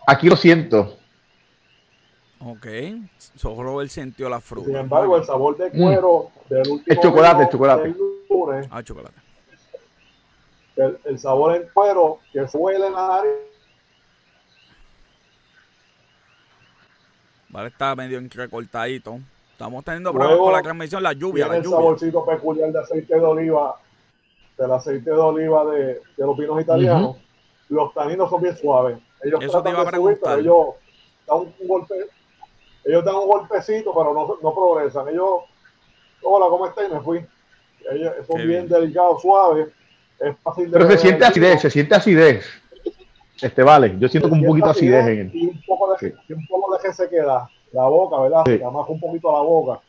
[0.06, 0.98] aquí lo siento.
[2.46, 2.68] Ok,
[3.36, 4.68] solo él sintió la fruta.
[4.68, 6.50] Sin embargo, el sabor de cuero mm.
[6.50, 6.84] del último.
[6.86, 7.96] El chocolate, el chocolate.
[8.30, 9.16] Lunes, ah, chocolate.
[10.76, 13.32] El, el, sabor en cuero que suele en la nariz.
[17.48, 19.20] Vale, está medio recortadito.
[19.64, 21.48] Estamos teniendo problemas con la transmisión, la lluvia.
[21.48, 21.78] La el lluvia.
[21.78, 23.80] saborcito peculiar de aceite de oliva,
[24.58, 25.86] del aceite de oliva de,
[26.18, 27.12] de los vinos italianos.
[27.12, 27.18] Uh -huh.
[27.70, 28.98] Los taninos son bien suaves.
[29.24, 30.66] Ellos Eso te iba a subir, pero ellos
[31.26, 31.96] dan un, un golpe
[32.84, 35.08] ellos dan un golpecito, pero no, no progresan.
[35.08, 35.44] Ellos,
[36.24, 36.90] hola, ¿cómo estás?
[36.90, 37.26] Y me fui.
[37.90, 38.68] Ellos son bien, bien.
[38.68, 39.70] delicados, suaves.
[40.20, 42.46] Es fácil de Pero se siente el acidez, se siente acidez.
[43.42, 45.32] Este vale, yo siento como un poquito de acidez en él.
[45.34, 46.14] Y un poco de, Sí.
[46.28, 48.44] y un poco de que se queda la boca, ¿verdad?
[48.46, 48.62] Sí.
[48.64, 49.82] Un poquito la boca.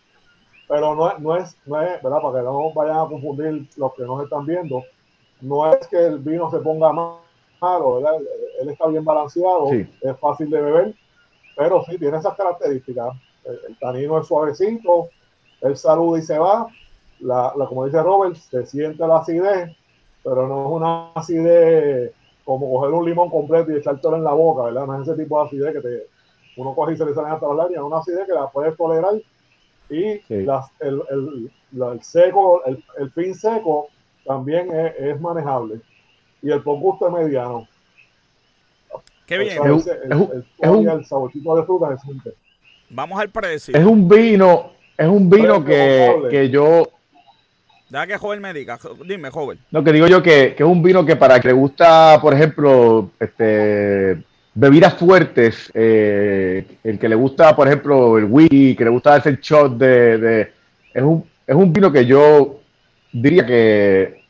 [0.67, 2.21] Pero no es, no es, no es, ¿verdad?
[2.23, 4.83] Para que no vayan a confundir los que nos están viendo.
[5.41, 7.19] No es que el vino se ponga ma-
[7.61, 8.17] malo, ¿verdad?
[8.17, 8.27] Él,
[8.63, 9.87] él está bien balanceado, Sí.
[10.01, 10.95] es fácil de beber,
[11.57, 13.15] pero sí tiene esas características.
[13.45, 15.09] El, el tanino es suavecito,
[15.61, 16.67] él saluda y se va.
[17.21, 19.71] La, la, como dice Robert, se siente la acidez,
[20.23, 22.13] pero no es una acidez
[22.45, 24.87] como coger un limón completo y echártelo en la boca, ¿verdad?
[24.87, 26.07] No es ese tipo de acidez que te,
[26.57, 28.77] uno coge y se le salen hasta las lágrimas, es una acidez que la puedes
[28.77, 29.15] tolerar
[29.91, 30.43] y Sí.
[30.45, 33.89] las- el, el- la- el seco, el, el fin seco
[34.25, 35.81] también es, es manejable
[36.43, 37.67] y el por gusto es mediano.
[39.27, 39.53] Qué bien.
[39.53, 39.87] Es el, es
[40.17, 42.33] un- el, es un- el saborcito de fruta siente.
[42.91, 43.75] Vamos al precio.
[43.77, 46.89] Es un vino, es un vino que, que yo,
[47.89, 48.79] Deja que joven me diga.
[49.07, 49.59] Dime, joven.
[49.71, 52.35] no que digo yo que, que es un vino que para que le gusta, por
[52.35, 54.23] ejemplo, este
[54.55, 59.39] bebidas fuertes, eh, el que le gusta, por ejemplo, el whisky, que le gusta ese
[59.41, 60.53] shot de, de-
[60.93, 62.61] es un es un vino que yo
[63.13, 64.23] diría que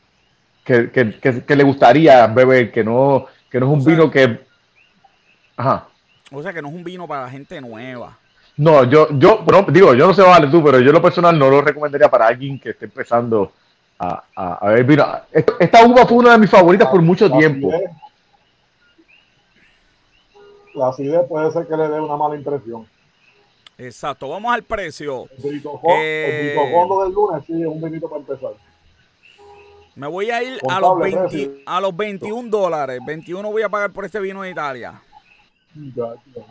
[0.63, 3.93] que, que, que- que le gustaría beber, que no que no es un O sea,
[3.93, 4.39] vino que
[5.57, 5.85] ajá.
[6.31, 8.17] O sea que no es un vino para gente nueva.
[8.57, 11.49] No, yo, yo, no, digo, yo no sé, vale tú, pero yo lo personal no
[11.49, 13.51] lo recomendaría para alguien que esté empezando
[13.99, 15.05] a, a, a ver vino.
[15.31, 17.71] Esta, uva fue una de mis favoritas por mucho tiempo.
[20.75, 22.87] La acidez puede ser que le dé una mala impresión.
[23.77, 24.29] Exacto.
[24.29, 25.27] Vamos al precio.
[25.37, 26.55] El britocón, Eh.
[27.03, 28.51] del lunes sí es un vinito para empezar.
[29.95, 31.51] Me voy a ir a los, Contable, 20 precio.
[31.65, 32.99] a los 21 dólares.
[33.05, 35.01] 21 voy a pagar por este vino de Italia.
[35.73, 36.41] Ya, ya.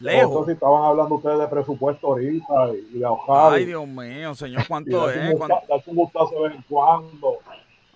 [0.00, 0.46] No Lejos.
[0.46, 3.54] sé si estaban hablando ustedes de presupuesto ahorita y, y de ahorrar.
[3.54, 5.36] Ay, Dios mío, señor, ¿cuánto es?
[5.38, 7.38] darse un gustazo de vez en cuando.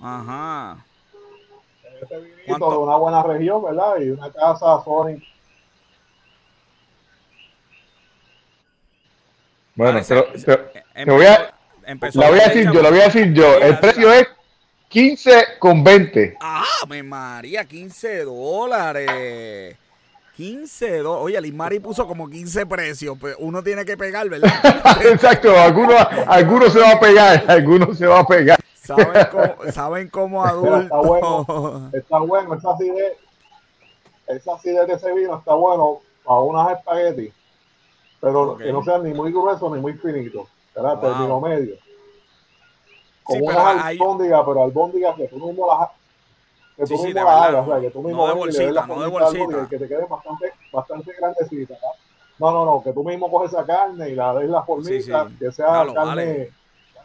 [0.01, 0.85] Ajá.
[2.01, 2.71] Este vinito ¿Cuánto?
[2.73, 4.01] de una buena región, ¿verdad?
[4.01, 5.23] Y una casa Sony.
[9.75, 11.55] Bueno, Parece- pero, pero Empezó- te voy a-
[11.87, 13.57] empezó la voy a decir yo, la voy a decir yo.
[13.59, 14.27] El precio es
[14.89, 16.37] 15 con 20.
[16.41, 19.77] Ah, me María, 15 dólares.
[20.37, 21.25] 15 dólares.
[21.25, 23.17] Oye, Lismari puso como 15 precios.
[23.19, 24.51] Pues uno tiene que pegar, ¿verdad?
[25.05, 25.97] Exacto, algunos
[26.27, 28.59] alguno se va a pegar, algunos se va a pegar.
[28.75, 31.47] ¿Saben cómo, saben cómo Mira, está bueno.
[31.49, 31.95] adultos?
[31.95, 33.13] Está bueno, esa acidez,
[34.27, 37.33] esa acidez de ese vino está bueno para unas espaguetis,
[38.23, 40.95] pero que no sean ni muy gruesos ni muy finitos, ¿verdad?
[40.95, 41.01] Wow.
[41.11, 41.75] Término medio.
[43.25, 45.89] Como Sí, unas hay- albóndigas, pero albóndigas que tú mismo las
[46.77, 48.35] que tú Sí, sí, mismo de las hagas, o sea, que tú mismo No de
[48.39, 49.67] bolsita, no de bolsita.
[49.69, 51.75] que te quede bastante, bastante grandecita.
[51.75, 51.89] ¿verdad?
[52.39, 55.03] No, no, no, que tú mismo coges esa carne y la des la formita, Sí,
[55.03, 55.37] sí.
[55.39, 56.53] que sea carne, vale.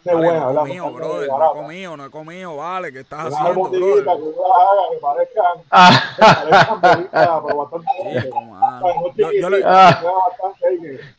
[0.06, 3.20] Vale, buena, no he comido, brother, no he comido, no he comido, vale, ¿qué estás
[3.26, 4.18] haciendo, albondiguitas brother?
[4.18, 5.58] que tú las hagas que parezcan
[6.18, 8.32] parezcan bolitas, pero bastante Sí, grandes.
[8.32, 10.02] como, O sea, no le- Ah.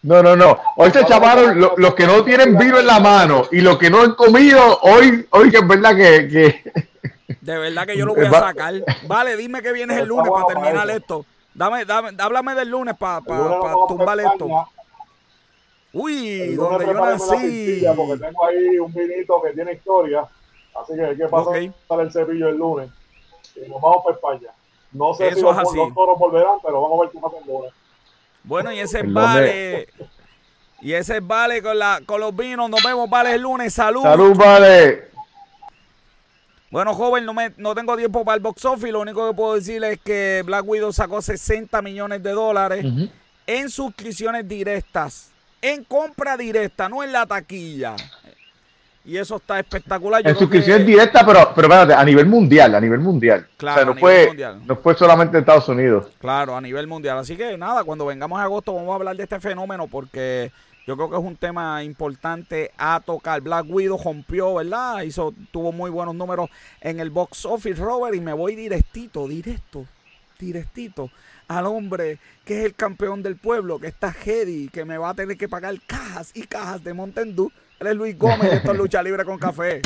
[0.02, 0.58] No, no, no.
[0.76, 3.90] Hoy se chamaron lo- los que no tienen vino en la mano y los que
[3.90, 6.72] no han comido, hoy, hoy que es verdad que, que
[7.40, 8.74] De verdad que yo lo voy a sacar.
[9.06, 11.24] Vale, dime que vienes el lunes para terminar esto.
[11.54, 13.20] Dame, dame, háblame del lunes para
[13.88, 14.48] tumbar esto.
[15.92, 17.84] Uy, donde yo nací.
[17.96, 20.26] Porque tengo ahí un vinito que tiene historia.
[20.74, 21.56] Así que hay que pasar
[22.00, 22.90] el cepillo el lunes.
[23.56, 24.52] Y nos vamos para España.
[24.92, 27.72] No sé si los, los, toros volverán, pero vamos a ver qué pasa el lunes.
[28.44, 29.88] Bueno, y ese vale.
[30.80, 32.70] Y ese vale con, la, con los vinos.
[32.70, 33.74] Nos vemos, vale, el lunes.
[33.74, 34.02] Salud.
[34.02, 35.08] Salud, vale.
[36.70, 38.92] Bueno, joven, no, me, no tengo tiempo para el box office.
[38.92, 42.86] Lo único que puedo decirle es que Black Widow sacó 60 millones de dólares
[43.46, 45.32] en suscripciones directas.
[45.60, 47.96] En compra directa, no en la taquilla.
[49.04, 50.26] Y eso está espectacular.
[50.26, 53.46] en suscripción directa, pero, pero espérate, a nivel mundial, a nivel mundial.
[53.56, 54.36] Claro, no, fue,
[54.66, 56.08] no fue solamente en Estados Unidos.
[56.20, 57.16] Claro, a nivel mundial.
[57.16, 60.52] Así que nada, cuando vengamos a agosto vamos a hablar de este fenómeno porque
[60.86, 63.40] yo creo que es un tema importante a tocar.
[63.40, 65.00] Black Widow rompió, ¿verdad?
[65.00, 66.50] Hizo, tuvo muy buenos números
[66.82, 69.86] en el box office, Robert, y me voy directito, directo,
[70.38, 71.10] directito
[71.48, 75.14] al hombre que es el campeón del pueblo, que está heavy, que me va a
[75.14, 77.34] tener que pagar cajas y cajas de Mountain
[77.80, 79.82] él es Luis Gómez, esto es Lucha Libre con Café.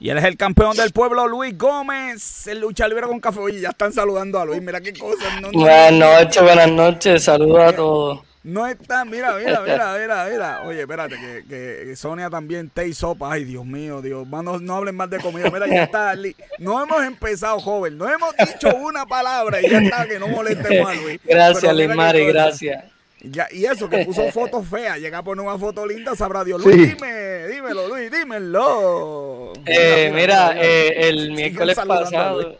[0.00, 2.46] Y él es el campeón del pueblo, Luis Gómez.
[2.46, 3.38] El lucha libre con café.
[3.38, 4.62] Oye, ya están saludando a Luis.
[4.62, 5.22] Mira qué cosa.
[5.52, 7.22] buenas noches, buenas noches.
[7.22, 8.20] Saludos a todos.
[8.42, 10.62] No está, mira, mira, mira, mira, mira.
[10.64, 11.44] Oye, espérate, que,
[11.84, 13.30] que Sonia también te y sopa.
[13.30, 14.26] Ay, Dios mío, Dios.
[14.26, 15.50] No, no hablen más de comida.
[15.50, 16.14] Mira, ya está.
[16.58, 17.98] No hemos empezado, joven.
[17.98, 21.20] No hemos dicho una palabra y ya está, que no molestemos a Luis.
[21.26, 22.84] Gracias, Limari, gracias.
[23.22, 26.64] Ya, y eso, que puso fotos feas, llega a poner una foto linda, sabrá Dios.
[26.64, 29.52] Luis, dime, dímelo, Luis, dímelo.
[29.66, 32.58] Eh, mira, eh, el miércoles pasado.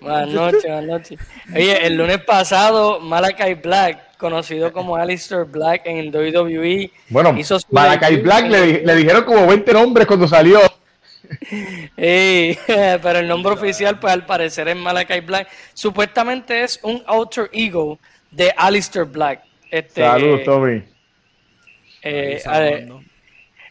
[0.00, 1.18] Buenas noches, buenas noches.
[1.54, 6.90] Oye, el lunes pasado, Malakai Black, conocido como Alistair Black en WWE.
[7.10, 7.36] Bueno,
[7.70, 10.60] Malakai Black le, le, dijeron como 20 nombres cuando salió.
[11.96, 15.48] pero el nombre oficial, pues al parecer es Malakai Black.
[15.72, 17.98] Supuestamente es un alter ego
[18.30, 19.42] de Alistair Black.
[19.74, 20.84] Este, Saludos, Tommy.
[22.00, 22.40] Eh,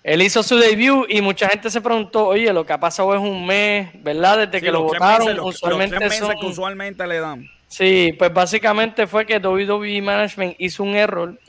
[0.04, 3.22] él hizo su debut y mucha gente se preguntó, oye, lo que ha pasado es
[3.22, 4.39] un mes, ¿verdad?
[4.39, 6.36] Desde que lo votaron, usualmente son...
[6.38, 7.49] que usualmente le dan.
[7.70, 11.39] Sí, pues básicamente fue que WWE Management hizo un error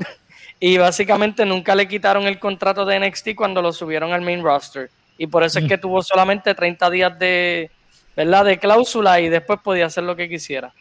[0.61, 4.89] y básicamente nunca le quitaron el contrato de NXT cuando lo subieron al main roster.
[5.19, 7.73] Y por eso es que tuvo solamente 30 días de,
[8.15, 8.45] ¿verdad?
[8.45, 10.73] de cláusula y después podía hacer lo que quisiera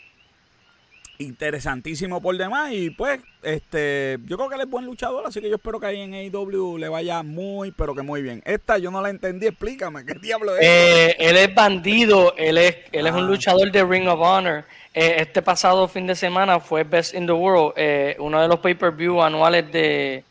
[1.23, 5.49] interesantísimo por demás y pues este yo creo que él es buen luchador así que
[5.49, 8.41] yo espero que ahí en AEW le vaya muy pero que muy bien.
[8.45, 12.77] Esta yo no la entendí explícame qué diablo es eh, él es bandido él es
[12.91, 13.27] él es un ah.
[13.27, 14.65] luchador de Ring of Honor.
[14.93, 18.59] Eh, este pasado fin de semana fue Best in the World eh, uno de los
[18.59, 20.23] pay per view anuales de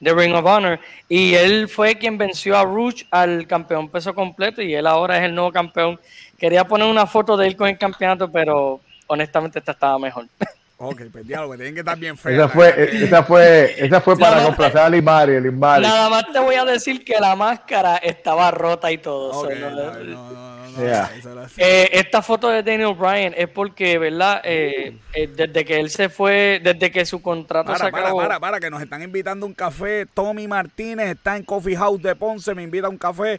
[0.00, 0.80] de Ring of Honor.
[1.08, 5.24] Y él fue quien venció a Rouge al campeón peso completo y él ahora es
[5.24, 6.00] el nuevo campeón.
[6.38, 8.80] Quería poner una foto de él con el campeonato pero
[9.10, 10.26] honestamente esta estaba mejor.
[10.82, 12.32] Ok, pues diálogo, tienen que estar bien fea.
[12.32, 15.82] Esa fue, esa fue, esa fue para complacer a Limari, Limari.
[15.82, 19.46] Nada más te voy a decir que la máscara estaba rota y todo.
[21.58, 24.40] esta foto de Daniel Bryan es porque, ¿verdad?
[24.42, 28.16] Eh, eh, desde que él se fue, desde que su contrato se acabó.
[28.16, 30.06] Para, para, para, que nos están invitando a un café.
[30.06, 33.38] Tommy Martínez está en Coffee House de Ponce, me invita a un café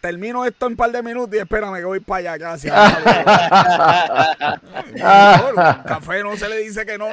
[0.00, 2.74] termino esto en un par de minutos y espérame que voy para allá, gracias.
[5.86, 7.08] café no se le dice que no.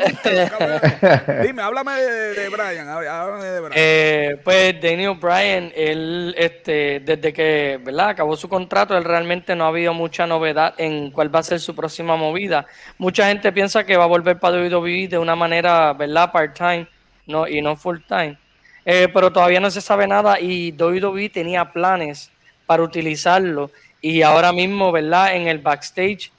[1.43, 2.87] Dime, háblame de, Brian.
[2.87, 3.73] Háblame de Brian.
[3.75, 8.09] Eh, pues Daniel Bryan, él, este, desde que ¿verdad?
[8.09, 11.59] acabó su contrato, él realmente no ha habido mucha novedad en cuál va a ser
[11.59, 12.65] su próxima movida.
[12.97, 16.31] Mucha gente piensa que va a volver para WWE de una manera, ¿verdad?
[16.31, 16.87] Part-time
[17.27, 18.37] no, y no full-time.
[18.85, 22.31] Eh, pero todavía no se sabe nada y WWE tenía planes
[22.65, 23.71] para utilizarlo.
[24.01, 25.35] Y ahora mismo, ¿verdad?
[25.35, 26.31] En el backstage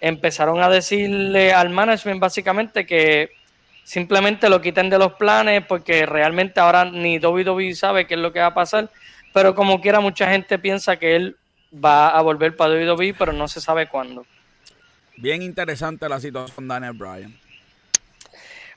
[0.00, 3.30] empezaron a decirle al management básicamente que
[3.84, 8.32] simplemente lo quiten de los planes porque realmente ahora ni WWE sabe qué es lo
[8.32, 8.90] que va a pasar.
[9.32, 11.36] Pero como quiera, mucha gente piensa que él
[11.72, 14.26] va a volver para WWE, pero no se sabe cuándo.
[15.16, 17.38] Bien interesante la situación Daniel Bryan.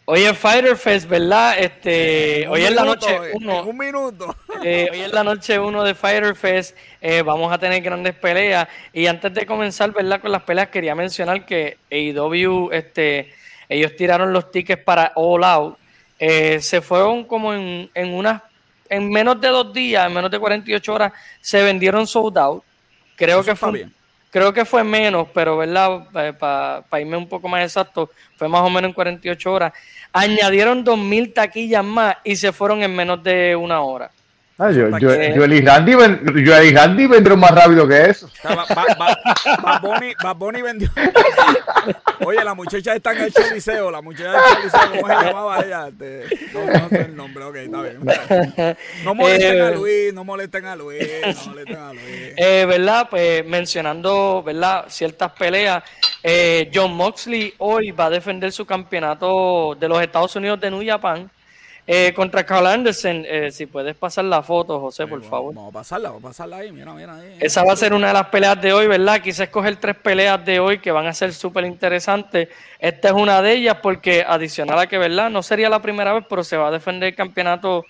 [0.05, 1.57] Hoy es Fighter Fest, ¿verdad?
[1.57, 3.63] Este, hoy es la noche uno.
[3.63, 4.35] Un minuto.
[4.65, 6.77] Eh, hoy es la noche uno de Fighter Fest.
[7.01, 8.67] Eh, vamos a tener grandes peleas.
[8.93, 10.21] Y antes de comenzar, ¿verdad?
[10.21, 13.33] Con las peleas, quería mencionar que AEW, este,
[13.67, 15.77] ellos tiraron los tickets para All Out.
[16.19, 18.41] Eh, se fueron como en, en unas
[18.89, 22.63] en menos de dos días, en menos de 48 horas, se vendieron sold out.
[23.15, 23.93] Creo que fue bien.
[24.33, 28.61] Creo que fue menos, pero verdad, eh, para irme un poco más exacto, fue más
[28.61, 29.73] o menos en 48 horas.
[30.11, 34.09] Añadieron 2.000 taquillas más y se fueron en menos de una hora.
[34.59, 35.93] Ah, yo, yo, yo, y Randy,
[36.71, 38.29] Randy vendieron más rápido que eso.
[38.43, 40.89] Bad Bunny, vendió.
[42.25, 43.89] Oye, la muchacha está en el Choliseo.
[43.89, 44.41] La muchacha del
[44.71, 45.89] Choliseo, ¿cómo se llamaba ella?
[46.53, 48.77] No, no sé el nombre, ok, está bien.
[49.03, 51.01] No molesten a eh, Luis, no molesten a Luis,
[51.35, 52.33] no molesten a Luis.
[52.37, 53.07] Eh, ¿Verdad?
[53.09, 54.85] Pues mencionando, ¿verdad?
[54.87, 55.83] Ciertas peleas.
[56.21, 60.85] Eh, John Moxley hoy va a defender su campeonato de los Estados Unidos de New
[60.85, 61.29] Japan
[61.85, 65.53] eh, contra Carl Anderson, eh, si puedes pasar la foto, José, por favor.
[65.53, 67.37] Vamos a pasarla, vamos a pasarla ahí, mira, mira ahí.
[67.41, 69.21] Esa va a ser una de las peleas de hoy, ¿verdad?
[69.21, 72.47] Quise escoger tres peleas de hoy que van a ser súper interesantes.
[72.79, 75.29] Esta es una de ellas porque adicional a que, ¿verdad?
[75.29, 77.83] No sería la primera vez, pero se va a defender el campeonato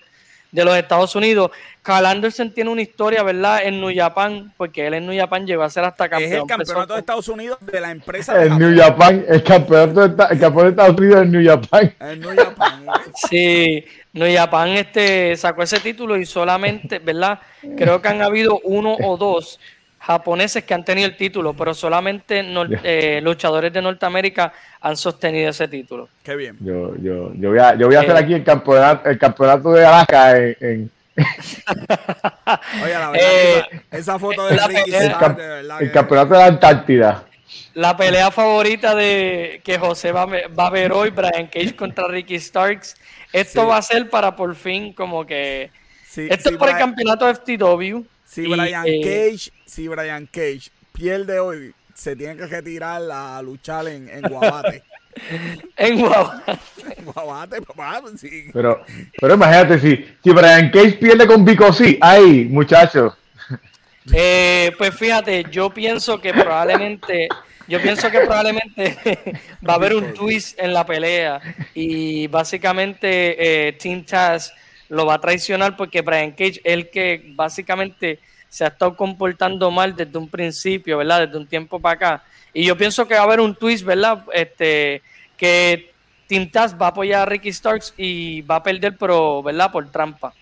[0.54, 1.50] de los Estados Unidos.
[1.82, 3.62] Carl Anderson tiene una historia, ¿verdad?
[3.64, 6.32] En New Japan, porque él en New Japan llegó a ser hasta campeón.
[6.32, 8.42] Es el campeonato de Estados Unidos de la empresa.
[8.42, 11.94] En New Japan, el campeonato de, el campeonato de Estados Unidos en New Japan.
[12.00, 12.86] En New Japan.
[13.28, 17.40] sí, New Japan este, sacó ese título y solamente, ¿verdad?
[17.76, 19.58] Creo que han habido uno o dos
[20.04, 22.44] japoneses que han tenido el título, pero solamente
[22.82, 26.08] eh, luchadores de Norteamérica han sostenido ese título.
[26.22, 26.58] Qué bien.
[26.60, 29.72] Yo, yo, yo voy a, yo voy a hacer eh, aquí el campeonato, el campeonato
[29.72, 36.46] de Alaska en, Oye, la verdad, eh, esa foto de Ricky el, campeonato de la
[36.46, 37.24] Antártida.
[37.74, 42.38] La pelea favorita de que José va, va a ver hoy, Brian Cage contra Ricky
[42.38, 42.96] Starks.
[43.32, 45.70] Esto va a ser para por fin como que...
[46.16, 48.04] esto es por el campeonato FTW.
[48.34, 53.86] Si Brian eh, Cage, si Brian Cage pierde hoy, se tiene que retirar a luchar
[53.86, 54.82] en, en Guabate.
[55.76, 56.58] en Guabate.
[56.96, 58.46] en Guabate, papá, sí.
[58.52, 58.84] Pero,
[59.20, 63.14] pero imagínate, si, si Brian Cage pierde con Vico, sí, ahí, muchachos.
[64.12, 67.26] Eh, pues fíjate, yo pienso que probablemente,
[67.66, 68.98] yo pienso que probablemente
[69.66, 71.40] va a haber un twist en la pelea
[71.72, 74.52] y básicamente eh, Team Taz
[74.94, 79.70] lo va a traicionar porque Brian Cage es el que básicamente se ha estado comportando
[79.70, 81.26] mal desde un principio, ¿verdad?
[81.26, 82.24] Desde un tiempo para acá.
[82.52, 84.24] Y yo pienso que va a haber un twist, ¿verdad?
[84.32, 85.02] Este,
[85.36, 85.90] que
[86.28, 89.72] Team Taz va a apoyar a Ricky Starks y va a perder, pero, ¿verdad?
[89.72, 90.32] Por trampa.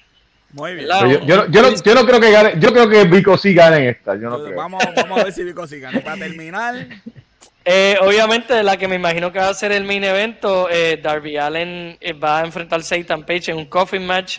[0.52, 0.86] Muy bien.
[0.88, 3.78] Yo, yo, yo, no, yo, no, creo que gane, yo creo que Vico sí gane
[3.78, 4.14] en esta.
[4.16, 4.56] Yo no creo.
[4.56, 6.00] Vamos, vamos a ver si Vico sí gane.
[6.00, 6.86] Para terminar,
[7.64, 11.36] eh, obviamente, la que me imagino que va a ser el main evento, eh, Darby
[11.36, 14.38] Allen eh, va a enfrentar a Satan Page en un coffin match.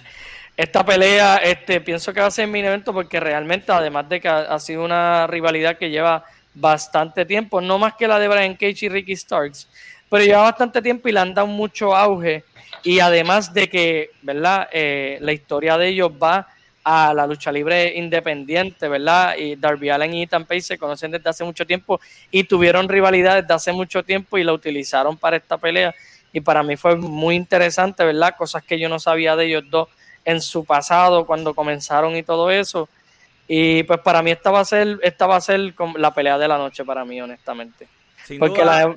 [0.58, 4.20] Esta pelea, este, pienso que va a ser el main evento porque realmente, además de
[4.20, 8.56] que ha, sido una rivalidad que lleva bastante tiempo, no más que la de Brian
[8.56, 9.70] Cage y Ricky Starks,
[10.10, 12.44] pero lleva bastante tiempo y le han dado mucho auge.
[12.84, 14.68] Y además de que, ¿verdad?
[15.20, 16.48] la historia de ellos va
[16.84, 19.36] a la lucha libre independiente, ¿verdad?
[19.38, 23.42] Y Darby Allen y Ethan Page se conocen desde hace mucho tiempo y tuvieron rivalidad
[23.42, 25.96] desde hace mucho tiempo y la utilizaron para esta pelea.
[26.34, 28.36] Y para mí fue muy interesante, ¿verdad?
[28.38, 29.88] Cosas que yo no sabía de ellos dos
[30.26, 32.90] en su pasado, cuando comenzaron y todo eso.
[33.48, 36.48] Y pues para mí esta va a ser, esta va a ser la pelea de
[36.48, 37.88] la noche para mí, honestamente.
[38.40, 38.96] Porque la,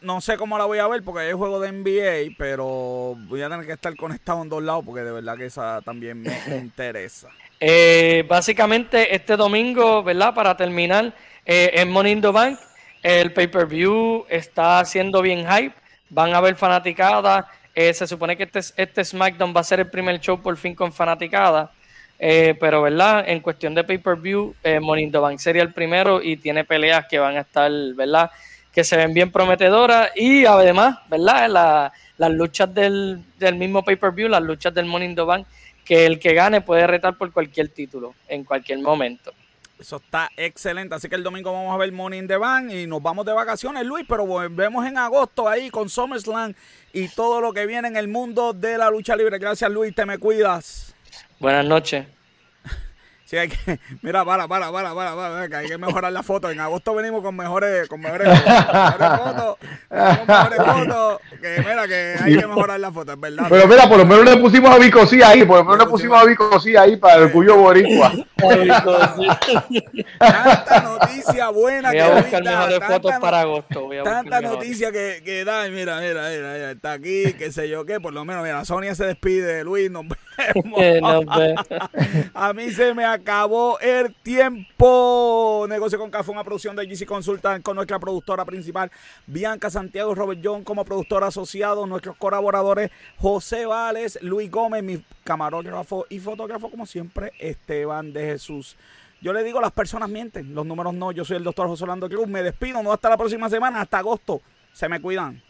[0.00, 3.48] no, sé cómo la voy a ver porque es juego de NBA, pero voy a
[3.48, 7.28] tener que estar conectado en dos lados porque de verdad que esa también me, interesa.
[7.58, 10.34] Eh, básicamente este domingo, ¿verdad?
[10.34, 11.14] Para terminar,
[11.46, 12.58] eh, en Money in the Bank,
[13.02, 15.74] el pay-per-view está haciendo bien hype,
[16.10, 19.90] van a haber fanaticadas, eh, se supone que este, este SmackDown va a ser el
[19.90, 21.70] primer show por fin con fanaticadas.
[22.18, 23.24] pero, ¿verdad?
[23.26, 27.18] En cuestión de pay-per-view, Money in the Bank sería el primero y tiene peleas que
[27.18, 28.30] van a estar, ¿verdad?
[28.72, 31.92] Que se ven bien prometedoras y además, ¿verdad?
[32.16, 35.46] las luchas del, mismo pay-per-view, las luchas del Morning the Bank,
[35.84, 39.32] que el que gane puede retar por cualquier título en cualquier momento.
[39.78, 40.94] Eso está excelente.
[40.94, 43.32] Así que el domingo vamos a ver Money in the Bank y nos vamos de
[43.32, 46.54] vacaciones, Luis, pero volvemos en agosto ahí con SummerSlam
[46.92, 49.38] y todo lo que viene en el mundo de la lucha libre.
[49.38, 49.92] Gracias, Luis.
[49.92, 50.94] Te me cuidas.
[51.40, 52.06] Buenas noches.
[54.02, 56.50] mira, para, para, para, para, para, que hay que mejorar la foto.
[56.50, 59.56] En agosto venimos con mejores, con mejores, fotos,
[59.88, 61.20] con mejores fotos.
[61.40, 63.46] Que mira, que hay que mejorar la foto, es verdad.
[63.48, 66.20] Pero mira, por lo menos le pusimos a Vicosí ahí, por lo menos le pusimos
[66.20, 68.12] a Vicosí ahí para el cuyo boricua.
[70.18, 73.88] tanta noticia buena voy a buscar mejores fotos para agosto.
[74.04, 78.12] tanta noticia que, que da, mira, mira, mira, está aquí, qué sé yo qué, por
[78.12, 80.04] lo menos, mira, Sonia se despide, Luis, nos
[80.76, 81.24] vemos.
[82.34, 85.64] a mí se me ha acabó el tiempo.
[85.68, 88.90] Negocio con Café, una producción de GC Consultant con nuestra productora principal,
[89.26, 96.06] Bianca Santiago, Robert John como productor asociado, nuestros colaboradores, José Vales, Luis Gómez, mi camarógrafo
[96.08, 98.76] y fotógrafo, como siempre, Esteban de Jesús.
[99.20, 101.12] Yo le digo, las personas mienten, los números no.
[101.12, 102.26] Yo soy el doctor José Orlando Cruz.
[102.26, 104.40] Me despido, no hasta la próxima semana, hasta agosto.
[104.72, 105.40] Se me cuidan.